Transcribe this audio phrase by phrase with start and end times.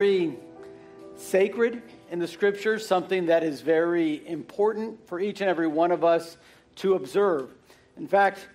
[0.00, 0.38] very
[1.16, 1.82] sacred
[2.12, 6.36] in the scriptures, something that is very important for each and every one of us
[6.76, 7.50] to observe.
[7.96, 8.46] In fact,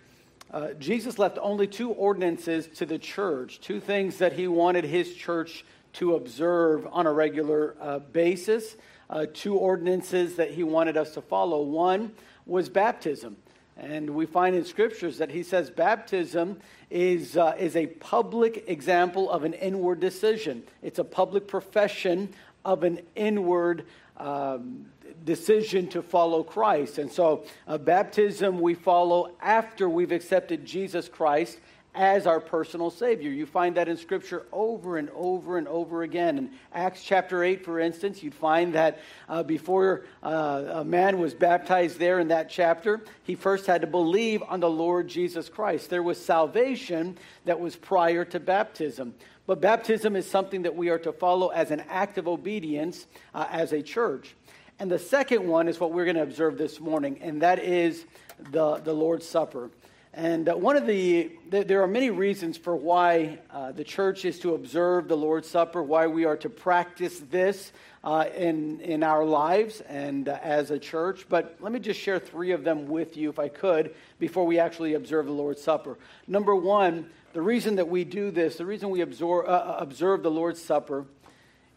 [0.51, 5.15] uh, Jesus left only two ordinances to the church, two things that he wanted his
[5.15, 8.77] church to observe on a regular uh, basis,
[9.09, 11.61] uh, two ordinances that he wanted us to follow.
[11.61, 12.13] One
[12.45, 13.35] was baptism.
[13.77, 19.29] And we find in scriptures that he says baptism is, uh, is a public example
[19.29, 20.63] of an inward decision.
[20.81, 22.33] It's a public profession
[22.63, 23.85] of an inward
[24.17, 24.85] um,
[25.25, 26.97] decision to follow Christ.
[26.97, 31.59] And so, uh, baptism we follow after we've accepted Jesus Christ
[31.95, 33.29] as our personal Savior.
[33.29, 36.37] You find that in Scripture over and over and over again.
[36.37, 41.33] In Acts chapter 8, for instance, you'd find that uh, before uh, a man was
[41.33, 45.89] baptized there in that chapter, he first had to believe on the Lord Jesus Christ.
[45.89, 49.13] There was salvation that was prior to baptism.
[49.45, 53.05] But baptism is something that we are to follow as an act of obedience
[53.35, 54.35] uh, as a church.
[54.79, 58.05] And the second one is what we're going to observe this morning, and that is
[58.51, 59.69] the, the Lord's Supper.
[60.15, 64.37] And uh, one of the, there are many reasons for why uh, the church is
[64.39, 67.71] to observe the Lord's Supper, why we are to practice this
[68.03, 71.25] uh, in, in our lives and uh, as a church.
[71.27, 74.59] But let me just share three of them with you, if I could, before we
[74.59, 75.97] actually observe the Lord's Supper.
[76.27, 80.21] Number one, the reason that we do this, the reason we absorb, uh, uh, observe
[80.21, 81.05] the Lord's Supper,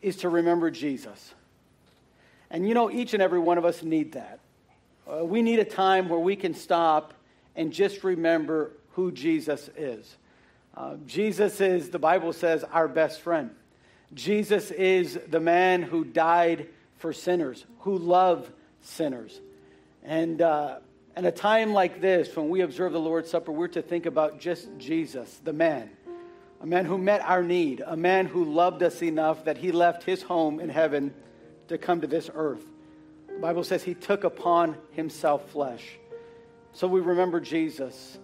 [0.02, 1.32] is to remember Jesus.
[2.50, 4.40] And you know, each and every one of us need that.
[5.22, 7.14] we need a time where we can stop
[7.56, 10.16] and just remember who Jesus is.
[10.76, 13.50] Uh, Jesus is, the Bible says, our best friend.
[14.14, 16.68] Jesus is the man who died
[16.98, 18.50] for sinners, who loved
[18.82, 19.40] sinners.
[20.04, 20.76] And uh,
[21.16, 24.38] in a time like this, when we observe the Lord's Supper, we're to think about
[24.38, 25.90] just Jesus, the man,
[26.60, 30.04] a man who met our need, a man who loved us enough that he left
[30.04, 31.12] his home in heaven
[31.68, 32.64] to come to this earth.
[33.28, 35.98] The Bible says he took upon himself flesh.
[36.76, 38.18] So we remember Jesus.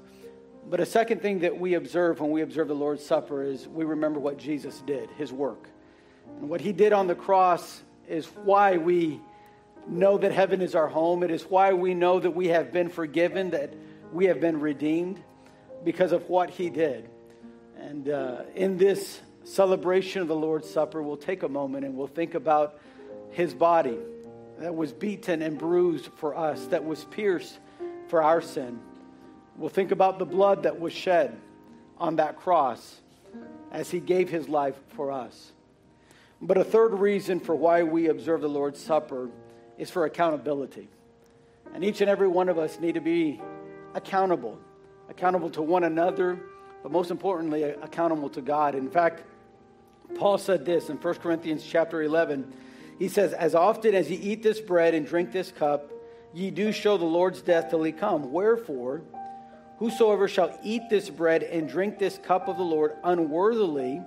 [0.68, 3.86] But a second thing that we observe when we observe the Lord's Supper is we
[3.86, 5.70] remember what Jesus did, his work.
[6.38, 9.22] And what he did on the cross is why we
[9.88, 11.22] know that heaven is our home.
[11.22, 13.72] It is why we know that we have been forgiven, that
[14.12, 15.22] we have been redeemed
[15.82, 17.08] because of what he did.
[17.78, 22.06] And uh, in this celebration of the Lord's Supper, we'll take a moment and we'll
[22.06, 22.78] think about
[23.30, 23.96] his body
[24.58, 27.58] that was beaten and bruised for us, that was pierced
[28.12, 28.78] for our sin.
[29.56, 31.34] We'll think about the blood that was shed
[31.96, 33.00] on that cross
[33.70, 35.52] as he gave his life for us.
[36.38, 39.30] But a third reason for why we observe the Lord's Supper
[39.78, 40.88] is for accountability.
[41.72, 43.40] And each and every one of us need to be
[43.94, 44.58] accountable,
[45.08, 46.38] accountable to one another,
[46.82, 48.74] but most importantly, accountable to God.
[48.74, 49.22] In fact,
[50.16, 52.52] Paul said this in 1 Corinthians chapter 11.
[52.98, 55.90] He says, As often as you eat this bread and drink this cup,
[56.34, 58.32] ye do show the Lord's death till he come.
[58.32, 59.02] Wherefore,
[59.78, 64.00] whosoever shall eat this bread and drink this cup of the Lord unworthily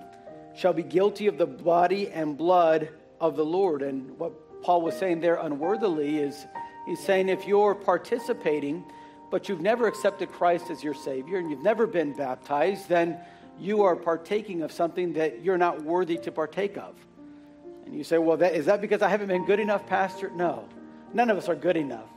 [0.54, 2.88] shall be guilty of the body and blood
[3.20, 3.82] of the Lord.
[3.82, 6.46] And what Paul was saying there unworthily is
[6.86, 8.84] he's saying if you're participating,
[9.30, 13.18] but you've never accepted Christ as your Savior and you've never been baptized, then
[13.58, 16.94] you are partaking of something that you're not worthy to partake of.
[17.84, 20.30] And you say, well, that, is that because I haven't been good enough, Pastor?
[20.30, 20.68] No.
[21.12, 22.08] None of us are good enough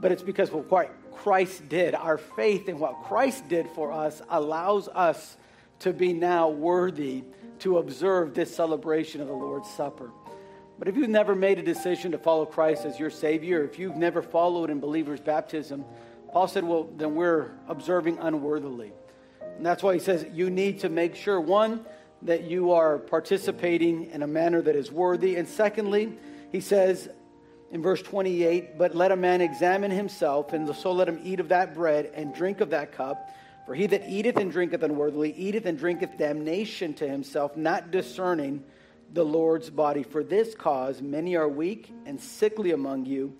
[0.00, 1.94] but it's because of what Christ did.
[1.94, 5.36] Our faith in what Christ did for us allows us
[5.80, 7.24] to be now worthy
[7.60, 10.10] to observe this celebration of the Lord's Supper.
[10.78, 13.96] But if you've never made a decision to follow Christ as your Savior, if you've
[13.96, 15.84] never followed in believer's baptism,
[16.32, 18.92] Paul said, well, then we're observing unworthily.
[19.56, 21.84] And that's why he says you need to make sure, one,
[22.22, 25.36] that you are participating in a manner that is worthy.
[25.36, 26.16] And secondly,
[26.52, 27.08] he says,
[27.70, 31.48] in verse 28 But let a man examine himself, and so let him eat of
[31.48, 33.30] that bread and drink of that cup.
[33.66, 38.64] For he that eateth and drinketh unworthily eateth and drinketh damnation to himself, not discerning
[39.12, 40.02] the Lord's body.
[40.02, 43.36] For this cause many are weak and sickly among you,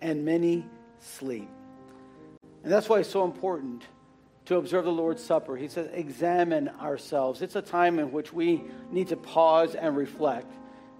[0.00, 0.64] and many
[1.00, 1.48] sleep.
[2.62, 3.82] And that's why it's so important
[4.46, 5.56] to observe the Lord's Supper.
[5.56, 7.42] He says, examine ourselves.
[7.42, 10.52] It's a time in which we need to pause and reflect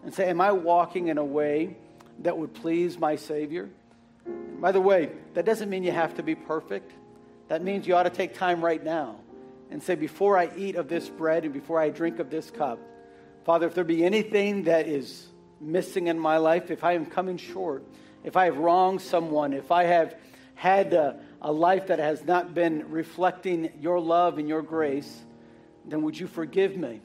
[0.02, 1.76] and say, Am I walking in a way
[2.20, 3.68] that would please my Savior.
[4.60, 6.92] By the way, that doesn't mean you have to be perfect.
[7.48, 9.16] That means you ought to take time right now
[9.70, 12.78] and say, Before I eat of this bread and before I drink of this cup,
[13.44, 15.26] Father, if there be anything that is
[15.60, 17.84] missing in my life, if I am coming short,
[18.22, 20.16] if I have wronged someone, if I have
[20.54, 25.24] had a, a life that has not been reflecting your love and your grace,
[25.84, 27.02] then would you forgive me?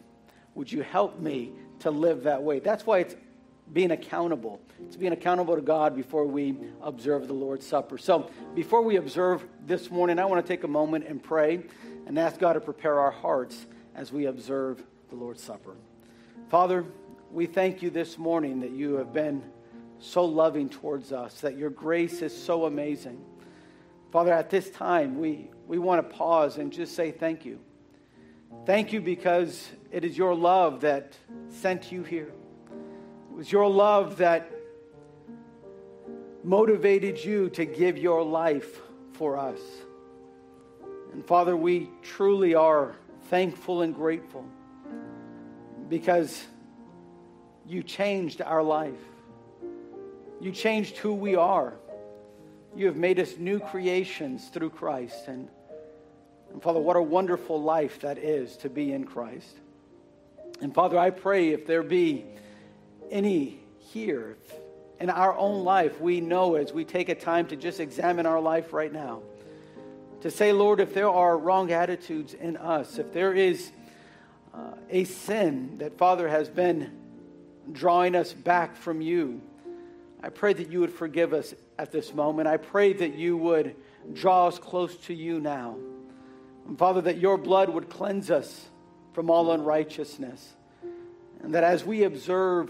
[0.56, 2.60] Would you help me to live that way.
[2.60, 3.16] That's why it's
[3.72, 4.60] being accountable.
[4.86, 7.98] It's being accountable to God before we observe the Lord's Supper.
[7.98, 11.62] So, before we observe this morning, I want to take a moment and pray
[12.08, 15.76] and ask God to prepare our hearts as we observe the Lord's Supper.
[16.50, 16.86] Father,
[17.32, 19.44] we thank you this morning that you have been
[20.00, 23.24] so loving towards us, that your grace is so amazing.
[24.12, 27.60] Father, at this time, we, we want to pause and just say thank you.
[28.66, 31.16] Thank you because it is your love that
[31.50, 32.32] sent you here.
[33.40, 34.52] It was your love that
[36.44, 38.82] motivated you to give your life
[39.14, 39.62] for us.
[41.14, 42.98] And Father, we truly are
[43.30, 44.46] thankful and grateful
[45.88, 46.44] because
[47.66, 49.00] you changed our life.
[50.42, 51.76] You changed who we are.
[52.76, 55.30] You have made us new creations through Christ.
[55.30, 55.48] And,
[56.52, 59.56] and Father, what a wonderful life that is to be in Christ.
[60.60, 62.26] And Father, I pray if there be
[63.12, 64.38] any here
[65.00, 68.40] in our own life, we know as we take a time to just examine our
[68.40, 69.22] life right now,
[70.22, 73.72] to say, Lord, if there are wrong attitudes in us, if there is
[74.54, 76.92] uh, a sin that, Father, has been
[77.72, 79.42] drawing us back from you,
[80.22, 82.50] I pray that you would forgive us at this moment.
[82.50, 83.76] I pray that you would
[84.14, 85.78] draw us close to you now.
[86.68, 88.68] And Father, that your blood would cleanse us
[89.14, 90.56] from all unrighteousness.
[91.42, 92.70] And that as we observe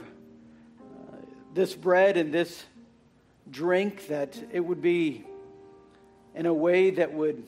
[1.53, 2.63] this bread and this
[3.49, 5.25] drink, that it would be
[6.35, 7.43] in a way that would,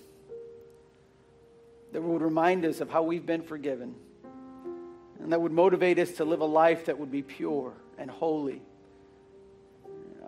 [1.93, 3.95] that would remind us of how we've been forgiven.
[5.19, 8.61] And that would motivate us to live a life that would be pure and holy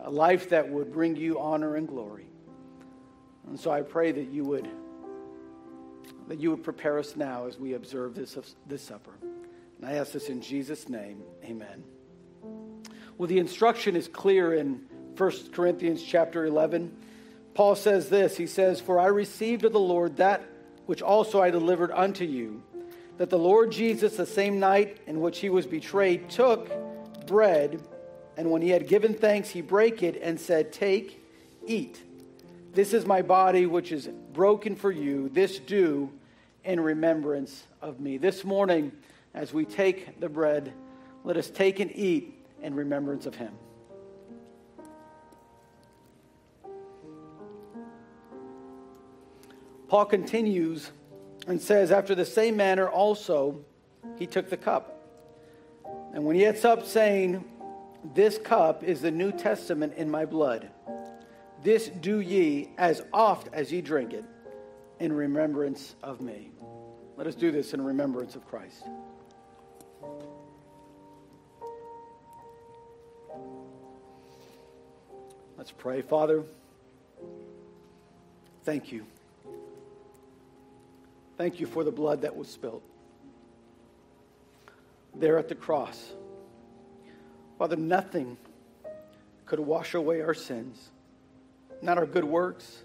[0.03, 2.27] a life that would bring you honor and glory.
[3.47, 4.69] And so I pray that you would
[6.27, 9.11] that you would prepare us now as we observe this, this supper.
[9.21, 11.21] And I ask this in Jesus' name.
[11.43, 11.83] Amen.
[13.18, 14.81] Well, the instruction is clear in
[15.18, 16.92] 1 Corinthians chapter 11.
[17.54, 20.44] Paul says this He says, For I received of the Lord that
[20.86, 22.63] which also I delivered unto you,
[23.18, 26.69] that the Lord Jesus, the same night in which he was betrayed, took
[27.27, 27.80] bread.
[28.36, 31.24] And when he had given thanks, he brake it and said, Take,
[31.68, 32.01] eat.
[32.74, 35.30] This is my body, which is broken for you.
[35.30, 36.12] This do
[36.63, 38.18] in remembrance of me.
[38.18, 38.92] This morning,
[39.36, 40.74] as we take the bread,
[41.24, 43.54] let us take and eat in remembrance of him.
[49.88, 50.89] Paul continues
[51.48, 53.63] and says, After the same manner also
[54.18, 54.89] he took the cup.
[56.13, 57.44] And when he gets up, saying,
[58.13, 60.69] this cup is the New Testament in my blood.
[61.63, 64.25] This do ye as oft as ye drink it
[65.00, 66.51] in remembrance of me.
[67.15, 68.83] Let us do this in remembrance of Christ.
[75.63, 76.01] Let's pray.
[76.01, 76.44] Father,
[78.65, 79.06] thank you.
[81.38, 82.81] Thank you for the blood that was spilled
[85.15, 86.12] there at the cross.
[87.57, 88.36] Father, nothing
[89.45, 90.89] could wash away our sins.
[91.81, 92.83] Not our good works,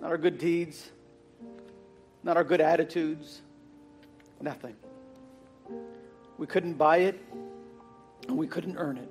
[0.00, 0.90] not our good deeds,
[2.22, 3.42] not our good attitudes,
[4.40, 4.74] nothing.
[6.38, 7.22] We couldn't buy it,
[8.26, 9.10] and we couldn't earn it.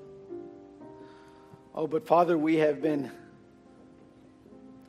[1.79, 3.11] Oh, but Father, we have been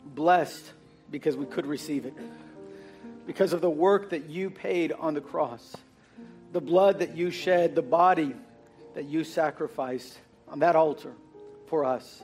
[0.07, 0.73] blessed
[1.11, 2.15] because we could receive it.
[3.27, 5.77] Because of the work that you paid on the cross,
[6.55, 8.35] the blood that you shed, the body
[8.95, 10.19] that you sacrificed
[10.49, 11.13] on that altar
[11.67, 12.23] for us.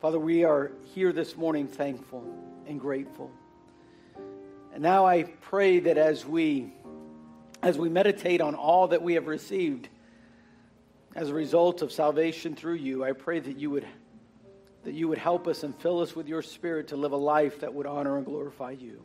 [0.00, 2.22] Father, we are here this morning thankful
[2.68, 3.28] and grateful.
[4.72, 6.72] And now I pray that as we
[7.60, 9.88] as we meditate on all that we have received
[11.18, 13.84] as a result of salvation through you, I pray that you would
[14.84, 17.60] that you would help us and fill us with your spirit to live a life
[17.60, 19.02] that would honor and glorify you.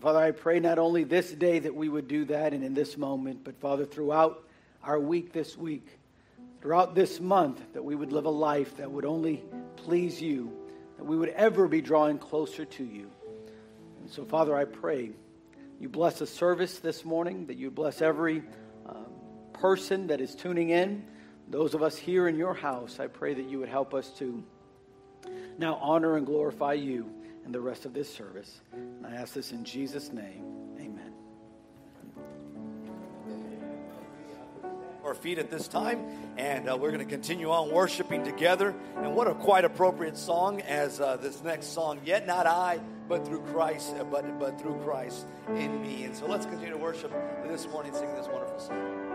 [0.00, 2.98] Father, I pray not only this day that we would do that and in this
[2.98, 4.42] moment, but Father, throughout
[4.82, 5.86] our week this week,
[6.60, 9.44] throughout this month, that we would live a life that would only
[9.76, 10.52] please you,
[10.96, 13.08] that we would ever be drawing closer to you.
[14.00, 15.10] And so, Father, I pray
[15.78, 18.42] you bless the service this morning, that you bless every
[18.86, 18.94] uh,
[19.60, 21.04] person that is tuning in.
[21.48, 24.42] Those of us here in your house, I pray that you would help us to
[25.58, 27.10] now honor and glorify you
[27.44, 28.60] in the rest of this service.
[28.72, 30.44] And I ask this in Jesus' name.
[30.78, 31.12] Amen.
[35.02, 38.76] our feet at this time, and uh, we're going to continue on worshiping together.
[38.96, 43.26] And what a quite appropriate song as uh, this next song, Yet Not I, but
[43.26, 46.04] through Christ, but, but through Christ in me.
[46.04, 47.12] And so let's continue to worship
[47.48, 49.09] this morning, sing this wonderful song.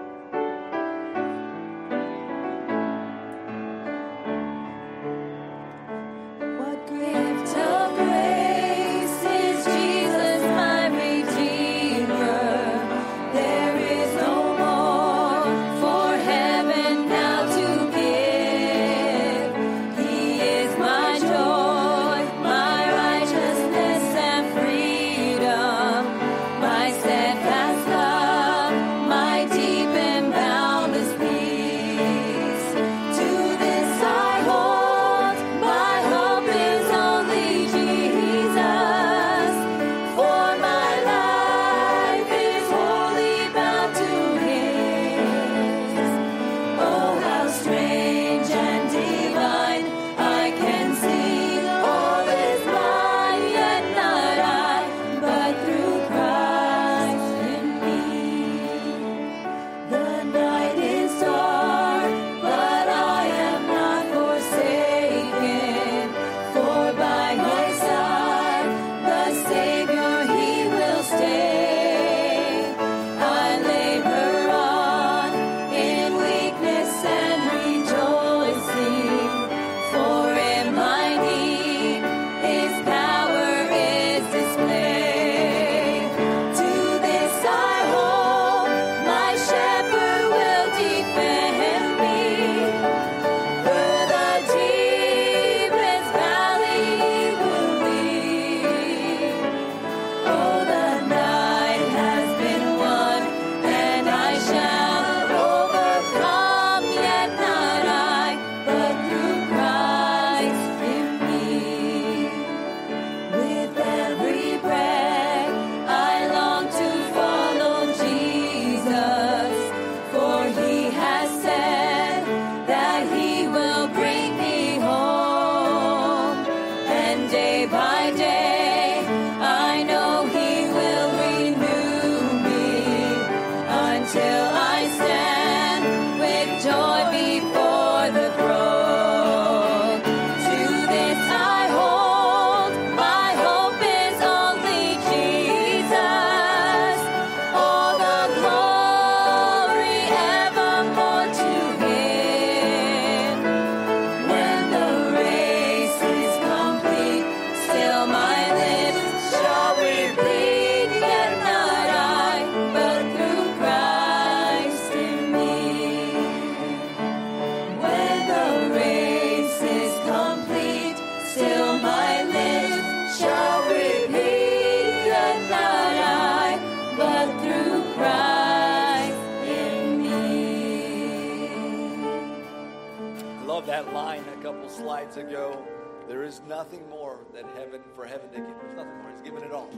[185.15, 185.65] Slides ago.
[186.07, 188.55] There is nothing more that heaven for heaven to give.
[188.61, 189.11] There's nothing more.
[189.11, 189.69] He's given it all.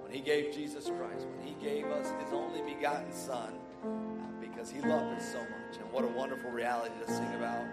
[0.00, 3.52] When he gave Jesus Christ, when he gave us his only begotten Son,
[3.84, 3.88] uh,
[4.40, 5.78] because he loved us so much.
[5.80, 7.64] And what a wonderful reality to sing about.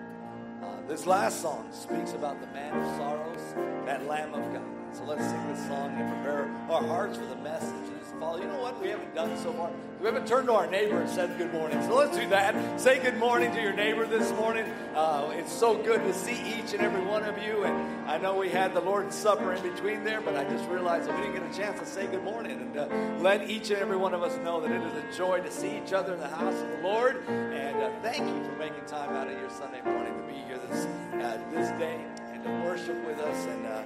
[0.61, 4.95] Uh, this last song speaks about the man of sorrows, that Lamb of God.
[4.95, 7.89] So let's sing this song and prepare our hearts for the message
[8.23, 9.69] You know what we haven't done so far?
[9.99, 11.81] We haven't turned to our neighbor and said good morning.
[11.83, 12.79] So let's do that.
[12.79, 14.65] Say good morning to your neighbor this morning.
[14.95, 17.65] Uh, it's so good to see each and every one of you.
[17.65, 21.07] And I know we had the Lord's Supper in between there, but I just realized
[21.07, 22.61] that we didn't get a chance to say good morning.
[22.61, 22.87] And uh,
[23.19, 25.77] let each and every one of us know that it is a joy to see
[25.77, 27.27] each other in the house of the Lord.
[27.27, 30.59] And uh, thank you for making time out of your Sunday morning to be here
[30.69, 31.99] this, uh, this day
[32.31, 33.45] and to worship with us.
[33.45, 33.83] And uh,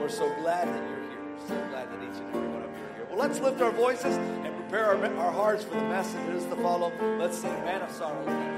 [0.00, 1.01] we're so glad that you're.
[1.48, 3.06] So glad that each and every one of you are here.
[3.08, 6.92] Well, let's lift our voices and prepare our, our hearts for the messages to follow.
[7.18, 8.52] Let's sing Man of Sorrows.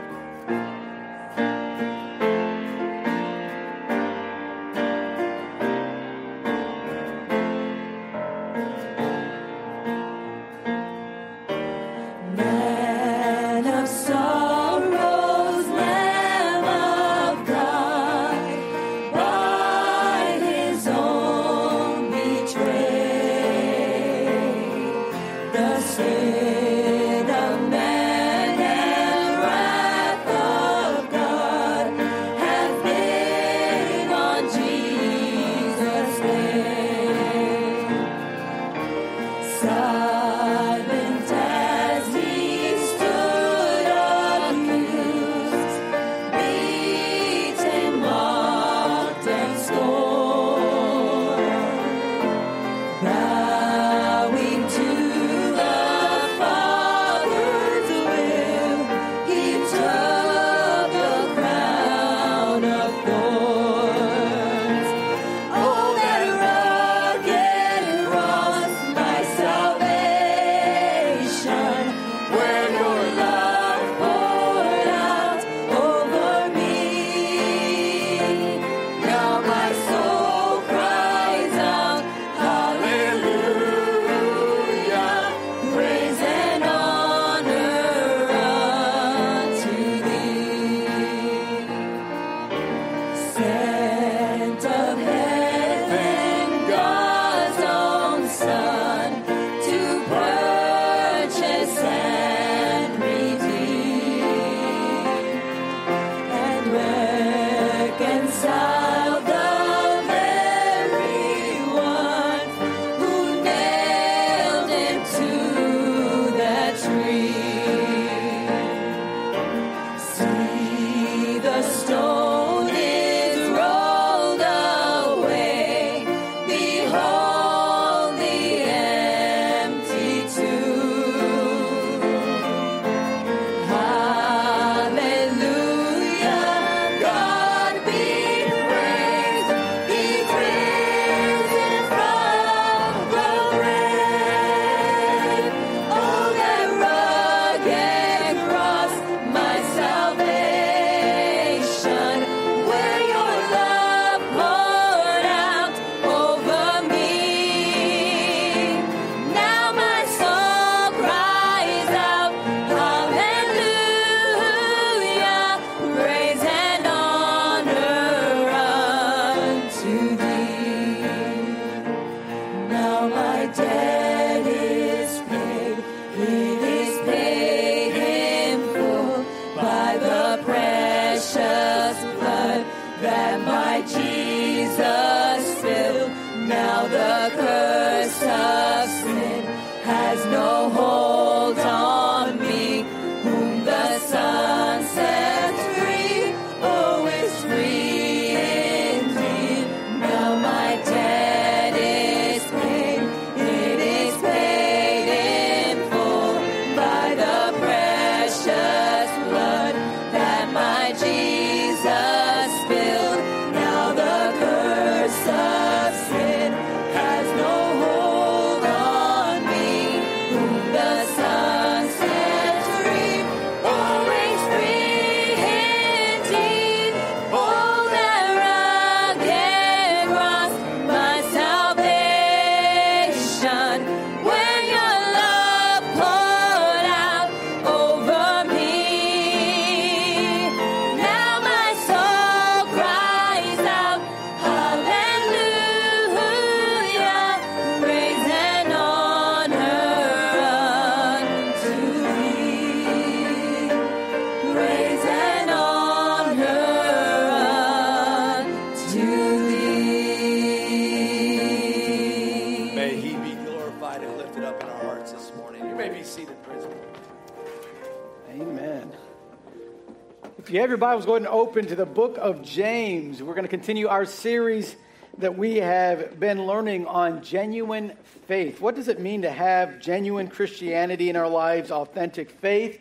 [270.74, 273.22] Your Bibles, go ahead and open to the book of James.
[273.22, 274.74] We're going to continue our series
[275.18, 277.92] that we have been learning on genuine
[278.26, 278.60] faith.
[278.60, 282.80] What does it mean to have genuine Christianity in our lives, authentic faith?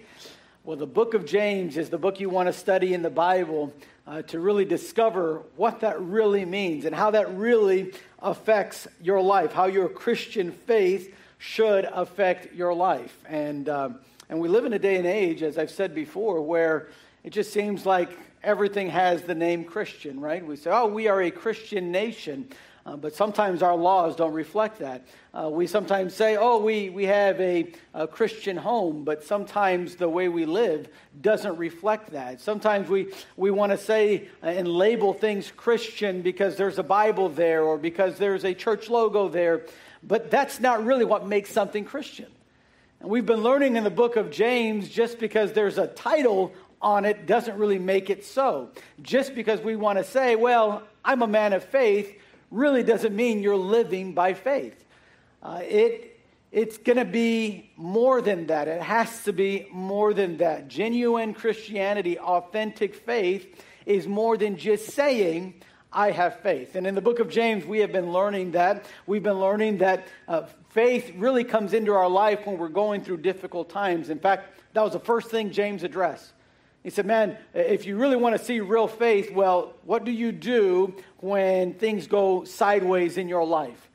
[0.64, 3.72] Well, the book of James is the book you want to study in the Bible
[4.08, 9.52] uh, to really discover what that really means and how that really affects your life,
[9.52, 13.16] how your Christian faith should affect your life.
[13.30, 13.90] And, uh,
[14.30, 16.88] and we live in a day and age, as I've said before, where
[17.24, 18.10] it just seems like
[18.44, 20.46] everything has the name Christian, right?
[20.46, 22.50] We say, oh, we are a Christian nation.
[22.86, 25.08] Uh, but sometimes our laws don't reflect that.
[25.34, 30.10] Uh, we sometimes say, oh, we, we have a, a, Christian home, but sometimes the
[30.10, 30.90] way we live
[31.22, 32.42] doesn't reflect that.
[32.42, 37.64] Sometimes we, we want to say and label things Christian because there's a Bible there
[37.64, 39.66] or because there's a church logo there,
[40.06, 42.28] but that's not really what makes something Christian.
[43.00, 47.06] And we've been learning in the book of James just because there's a title on
[47.06, 48.70] it doesn't really make it so.
[49.02, 52.14] Just because we want to say, well, I'm a man of faith,
[52.52, 54.86] really doesn't mean you're living by faith.
[55.42, 56.20] Uh, it,
[56.52, 58.68] it's going to be more than that.
[58.68, 60.68] It has to be more than that.
[60.68, 65.56] Genuine Christianity, authentic faith, is more than just saying,
[65.92, 66.76] I have faith.
[66.76, 68.86] And in the book of James, we have been learning that.
[69.06, 73.18] We've been learning that uh, faith really comes into our life when we're going through
[73.18, 74.10] difficult times.
[74.10, 76.34] In fact, that was the first thing James addressed.
[76.84, 80.32] He said, Man, if you really want to see real faith, well, what do you
[80.32, 83.90] do when things go sideways in your life?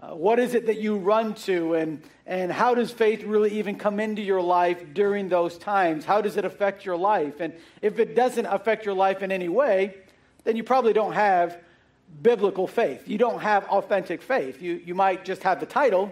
[0.00, 3.76] Uh, what is it that you run to, and, and how does faith really even
[3.76, 6.04] come into your life during those times?
[6.04, 7.38] How does it affect your life?
[7.38, 9.94] And if it doesn't affect your life in any way,
[10.42, 11.56] then you probably don't have
[12.20, 13.06] biblical faith.
[13.06, 14.60] You don't have authentic faith.
[14.60, 16.10] You, you might just have the title,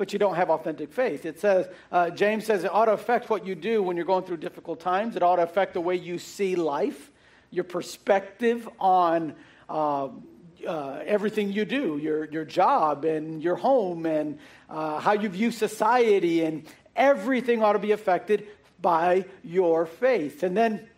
[0.00, 1.26] but you don't have authentic faith.
[1.26, 4.24] It says, uh, James says it ought to affect what you do when you're going
[4.24, 5.14] through difficult times.
[5.14, 7.10] It ought to affect the way you see life,
[7.50, 9.34] your perspective on
[9.68, 10.08] uh,
[10.66, 14.38] uh, everything you do, your, your job and your home and
[14.70, 16.64] uh, how you view society, and
[16.96, 18.46] everything ought to be affected
[18.80, 20.42] by your faith.
[20.42, 20.88] And then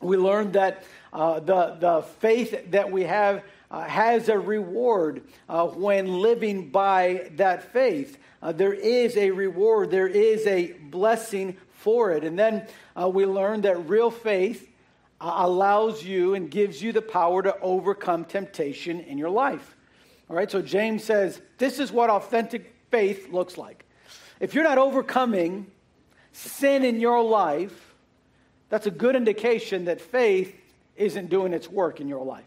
[0.00, 5.68] we learned that uh, the, the faith that we have uh, has a reward uh,
[5.68, 12.10] when living by that faith uh, there is a reward, there is a blessing for
[12.12, 12.24] it.
[12.24, 12.66] And then
[13.00, 14.68] uh, we learn that real faith
[15.20, 19.76] uh, allows you and gives you the power to overcome temptation in your life.
[20.28, 23.84] All right, so James says this is what authentic faith looks like.
[24.40, 25.66] If you're not overcoming
[26.32, 27.94] sin in your life,
[28.68, 30.56] that's a good indication that faith
[30.96, 32.44] isn't doing its work in your life.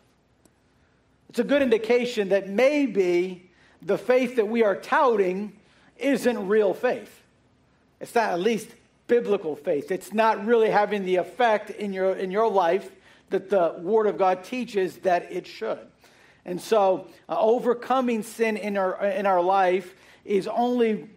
[1.30, 3.50] It's a good indication that maybe
[3.82, 5.54] the faith that we are touting
[5.98, 7.24] isn't real faith.
[8.00, 8.70] It's not at least
[9.08, 9.92] biblical faith.
[9.92, 12.92] It's not really having the effect in your, in your life
[13.30, 15.80] that the Word of God teaches that it should.
[16.46, 21.10] And so, uh, overcoming sin in our, in our life is only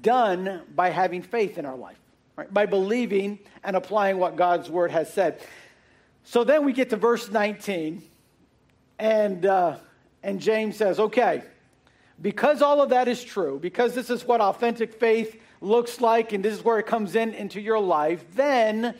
[0.00, 1.98] done by having faith in our life,
[2.36, 2.52] right?
[2.52, 5.40] by believing and applying what God's Word has said.
[6.24, 8.02] So then we get to verse 19,
[8.98, 9.76] and, uh,
[10.22, 11.42] and James says, okay,
[12.22, 16.44] because all of that is true, because this is what authentic faith looks like and
[16.44, 18.94] this is where it comes in into your life, then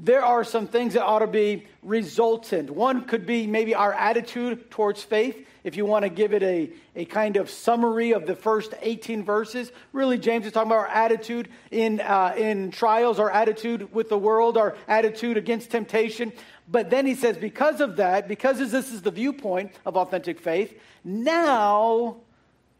[0.00, 2.70] there are some things that ought to be resultant.
[2.70, 5.44] One could be maybe our attitude towards faith.
[5.64, 9.24] If you want to give it a, a kind of summary of the first 18
[9.24, 14.08] verses, really, James is talking about our attitude in, uh, in trials, our attitude with
[14.08, 16.32] the world, our attitude against temptation.
[16.68, 20.78] But then he says, because of that, because this is the viewpoint of authentic faith,
[21.02, 22.18] now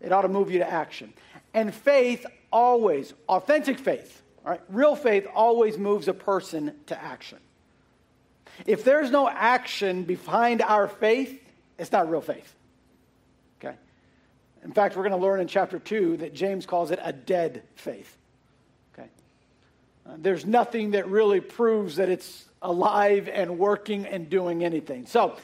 [0.00, 1.12] it ought to move you to action.
[1.54, 7.38] And faith always, authentic faith, right, real faith always moves a person to action.
[8.66, 11.40] If there's no action behind our faith,
[11.78, 12.54] it's not real faith.
[13.60, 13.76] Okay?
[14.64, 17.62] In fact, we're going to learn in chapter 2 that James calls it a dead
[17.76, 18.16] faith.
[18.92, 19.08] Okay?
[20.06, 25.06] Uh, there's nothing that really proves that it's alive and working and doing anything.
[25.06, 25.36] So,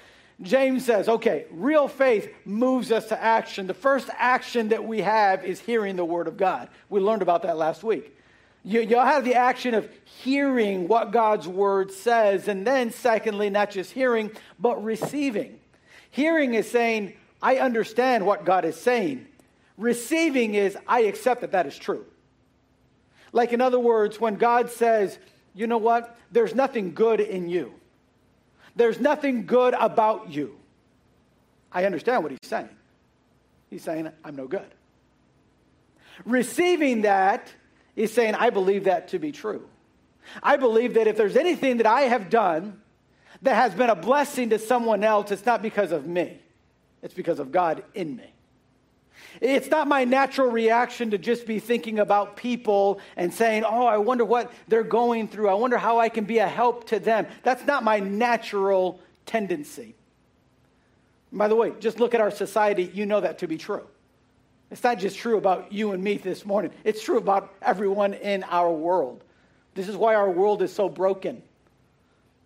[0.42, 3.66] James says, okay, real faith moves us to action.
[3.66, 6.68] The first action that we have is hearing the word of God.
[6.88, 8.16] We learned about that last week.
[8.64, 13.70] You, will have the action of hearing what God's word says, and then, secondly, not
[13.70, 15.61] just hearing, but receiving.
[16.11, 19.27] Hearing is saying, I understand what God is saying.
[19.77, 22.07] Receiving is, I accept that that is true.
[23.33, 25.18] Like, in other words, when God says,
[25.55, 27.75] you know what, there's nothing good in you.
[28.76, 30.56] There's nothing good about you.
[31.72, 32.68] I understand what he's saying.
[33.70, 34.66] He's saying, I'm no good.
[36.24, 37.52] Receiving that
[37.96, 39.68] is saying, I believe that to be true.
[40.42, 42.80] I believe that if there's anything that I have done
[43.42, 46.40] that has been a blessing to someone else, it's not because of me,
[47.02, 48.34] it's because of God in me.
[49.40, 53.98] It's not my natural reaction to just be thinking about people and saying, oh, I
[53.98, 55.48] wonder what they're going through.
[55.48, 57.27] I wonder how I can be a help to them.
[57.42, 59.94] That's not my natural tendency.
[61.33, 63.83] By the way, just look at our society, you know that to be true.
[64.70, 68.44] It's not just true about you and me this morning, it's true about everyone in
[68.44, 69.22] our world.
[69.74, 71.42] This is why our world is so broken.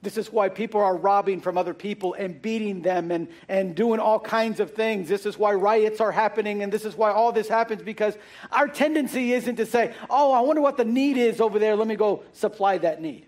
[0.01, 3.99] This is why people are robbing from other people and beating them and, and doing
[3.99, 5.09] all kinds of things.
[5.09, 8.17] This is why riots are happening, and this is why all this happens because
[8.53, 11.75] our tendency isn't to say, Oh, I wonder what the need is over there.
[11.75, 13.27] Let me go supply that need.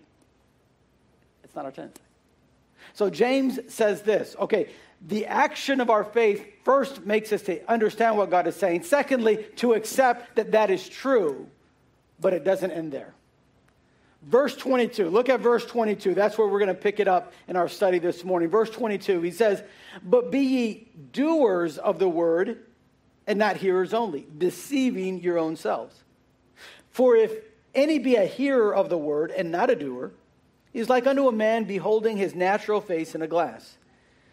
[1.43, 2.01] It's not our tendency.
[2.93, 4.69] So James says this okay,
[5.05, 8.83] the action of our faith first makes us to understand what God is saying.
[8.83, 11.47] Secondly, to accept that that is true,
[12.19, 13.13] but it doesn't end there.
[14.23, 16.13] Verse 22, look at verse 22.
[16.13, 18.49] That's where we're going to pick it up in our study this morning.
[18.49, 19.63] Verse 22, he says,
[20.03, 22.59] But be ye doers of the word
[23.25, 25.95] and not hearers only, deceiving your own selves.
[26.91, 27.31] For if
[27.73, 30.11] any be a hearer of the word and not a doer,
[30.71, 33.77] he is like unto a man beholding his natural face in a glass.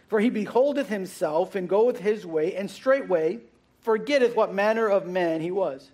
[0.09, 3.41] For he beholdeth himself and goeth his way, and straightway
[3.81, 5.91] forgetteth what manner of man he was.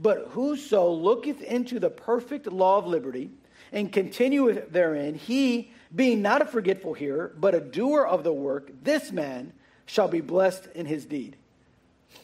[0.00, 3.30] But whoso looketh into the perfect law of liberty
[3.72, 8.70] and continueth therein, he, being not a forgetful hearer, but a doer of the work,
[8.82, 9.52] this man
[9.86, 11.36] shall be blessed in his deed.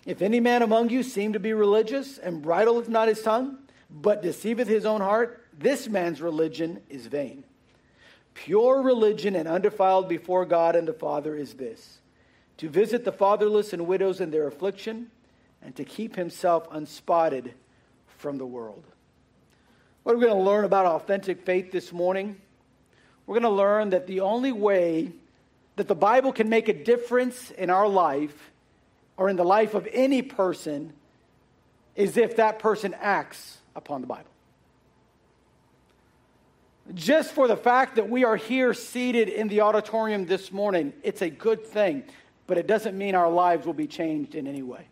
[0.06, 3.58] If any man among you seem to be religious and bridleth not his tongue,
[3.90, 7.44] but deceiveth his own heart, this man's religion is vain.
[8.34, 11.98] Pure religion and undefiled before God and the Father is this
[12.56, 15.10] to visit the fatherless and widows in their affliction
[15.62, 17.52] and to keep himself unspotted
[18.18, 18.84] from the world.
[20.02, 22.40] What are we going to learn about authentic faith this morning?
[23.26, 25.12] We're going to learn that the only way
[25.76, 28.50] that the Bible can make a difference in our life
[29.16, 30.92] or in the life of any person
[31.94, 34.24] is if that person acts upon the Bible.
[36.94, 41.22] Just for the fact that we are here seated in the auditorium this morning, it's
[41.22, 42.02] a good thing,
[42.46, 44.89] but it doesn't mean our lives will be changed in any way.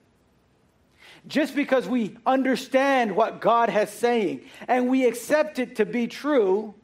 [1.26, 6.74] Just because we understand what God has saying and we accept it to be true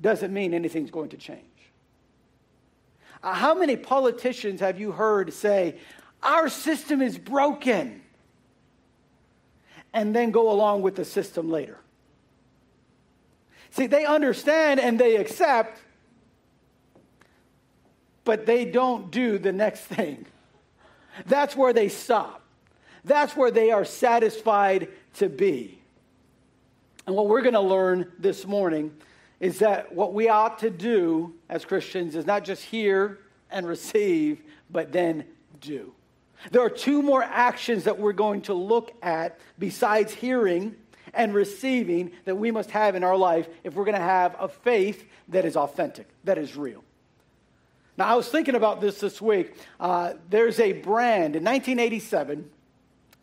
[0.00, 1.40] doesn't mean anything's going to change.
[3.22, 5.76] Uh, how many politicians have you heard say,
[6.22, 8.02] Our system is broken,
[9.94, 11.78] and then go along with the system later?
[13.70, 15.80] See, they understand and they accept,
[18.24, 20.26] but they don't do the next thing.
[21.26, 22.43] That's where they stop.
[23.04, 25.78] That's where they are satisfied to be.
[27.06, 28.94] And what we're going to learn this morning
[29.40, 33.18] is that what we ought to do as Christians is not just hear
[33.50, 35.24] and receive, but then
[35.60, 35.92] do.
[36.50, 40.76] There are two more actions that we're going to look at besides hearing
[41.12, 44.48] and receiving that we must have in our life if we're going to have a
[44.48, 46.82] faith that is authentic, that is real.
[47.96, 49.54] Now, I was thinking about this this week.
[49.78, 52.50] Uh, there's a brand in 1987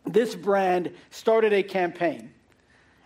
[0.06, 2.32] this brand started a campaign.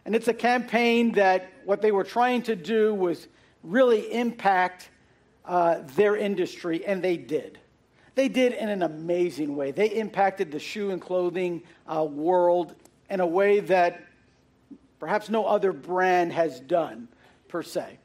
[0.04, 3.26] And it's a campaign that what they were trying to do was
[3.62, 4.90] really impact
[5.44, 7.58] uh, their industry, and they did.
[8.14, 9.72] They did in an amazing way.
[9.72, 12.74] They impacted the shoe and clothing uh, world
[13.10, 14.02] in a way that
[14.98, 17.08] perhaps no other brand has done,
[17.48, 17.98] per se.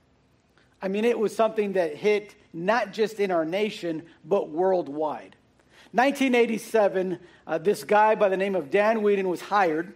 [0.81, 5.35] I mean, it was something that hit not just in our nation, but worldwide.
[5.93, 9.91] 1987, uh, this guy by the name of Dan Wieden was hired,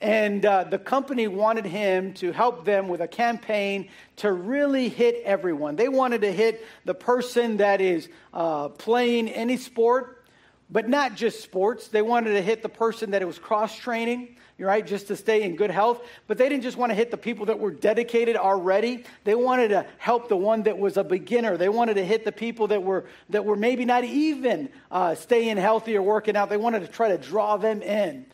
[0.00, 5.22] and uh, the company wanted him to help them with a campaign to really hit
[5.24, 5.76] everyone.
[5.76, 10.24] They wanted to hit the person that is uh, playing any sport,
[10.68, 11.86] but not just sports.
[11.86, 14.34] They wanted to hit the person that it was cross training
[14.66, 16.02] right, just to stay in good health.
[16.26, 19.04] But they didn't just want to hit the people that were dedicated already.
[19.24, 21.56] They wanted to help the one that was a beginner.
[21.56, 25.56] They wanted to hit the people that were that were maybe not even uh, staying
[25.56, 26.50] healthy or working out.
[26.50, 28.26] They wanted to try to draw them in.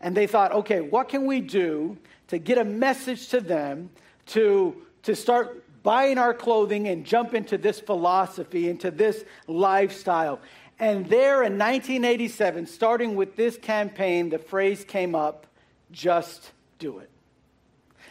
[0.00, 1.96] And they thought, okay, what can we do
[2.28, 3.90] to get a message to them
[4.26, 10.40] to to start buying our clothing and jump into this philosophy, into this lifestyle.
[10.80, 15.46] And there in 1987, starting with this campaign, the phrase came up
[15.94, 17.08] just do it.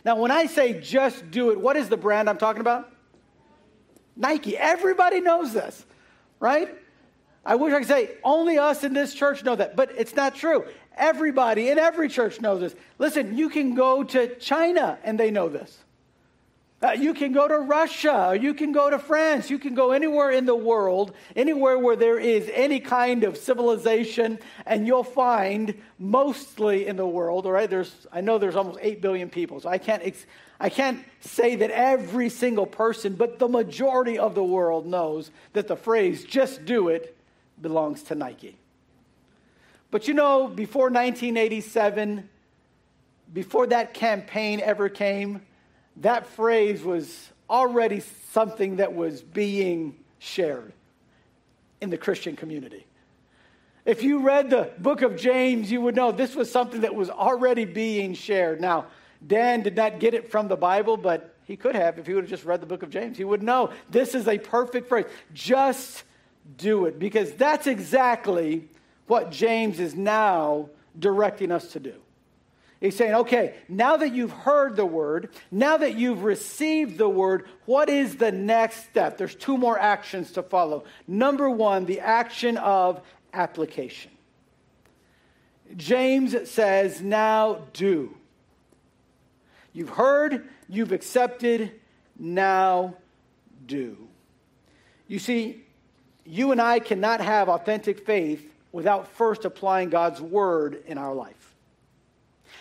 [0.04, 2.92] Now, when I say just do it, what is the brand I'm talking about?
[4.16, 4.58] Nike.
[4.58, 5.86] Everybody knows this,
[6.40, 6.76] right?
[7.46, 10.36] I wish I could say only us in this church know that, but it's not
[10.36, 10.66] true.
[10.96, 12.76] Everybody in every church knows this.
[13.00, 15.83] Listen, you can go to China and they know this.
[16.84, 20.32] Uh, you can go to Russia, you can go to France, you can go anywhere
[20.32, 26.86] in the world, anywhere where there is any kind of civilization, and you'll find mostly
[26.86, 27.70] in the world, all right?
[27.70, 30.26] There's, I know there's almost 8 billion people, so I can't, ex-
[30.60, 35.70] I can't say that every single person, but the majority of the world knows that
[35.70, 37.16] the phrase just do it
[37.62, 38.58] belongs to Nike.
[39.90, 42.28] But you know, before 1987,
[43.32, 45.44] before that campaign ever came,
[45.98, 48.02] that phrase was already
[48.32, 50.74] something that was being shared
[51.82, 52.86] in the Christian community.
[53.86, 57.10] If you read the book of James, you would know this was something that was
[57.10, 58.62] already being shared.
[58.62, 58.86] Now,
[59.26, 62.24] Dan did not get it from the Bible, but he could have if he would
[62.24, 63.18] have just read the book of James.
[63.18, 65.06] He would know this is a perfect phrase.
[65.34, 66.04] Just
[66.58, 68.68] do it, because that's exactly
[69.08, 71.96] what James is now directing us to do.
[72.84, 77.48] He's saying, okay, now that you've heard the word, now that you've received the word,
[77.66, 79.18] what is the next step?
[79.18, 80.84] There's two more actions to follow.
[81.08, 83.00] Number one, the action of
[83.32, 84.12] application.
[85.78, 88.18] James says, now do.
[89.72, 91.80] You've heard, you've accepted,
[92.20, 92.98] now
[93.66, 94.10] do.
[95.08, 95.64] You see,
[96.26, 101.43] you and I cannot have authentic faith without first applying God's word in our life.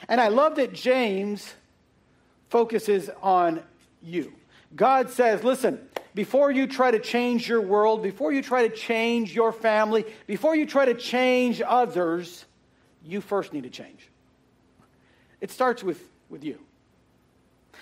[0.09, 1.55] And I love that James
[2.49, 3.63] focuses on
[4.03, 4.33] you.
[4.75, 5.81] God says, listen,
[6.15, 10.55] before you try to change your world, before you try to change your family, before
[10.55, 12.45] you try to change others,
[13.05, 14.09] you first need to change.
[15.41, 16.59] It starts with, with you.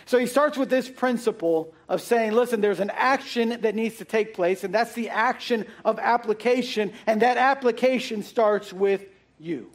[0.06, 4.04] So he starts with this principle of saying, listen, there's an action that needs to
[4.04, 9.04] take place, and that's the action of application, and that application starts with
[9.38, 9.70] you.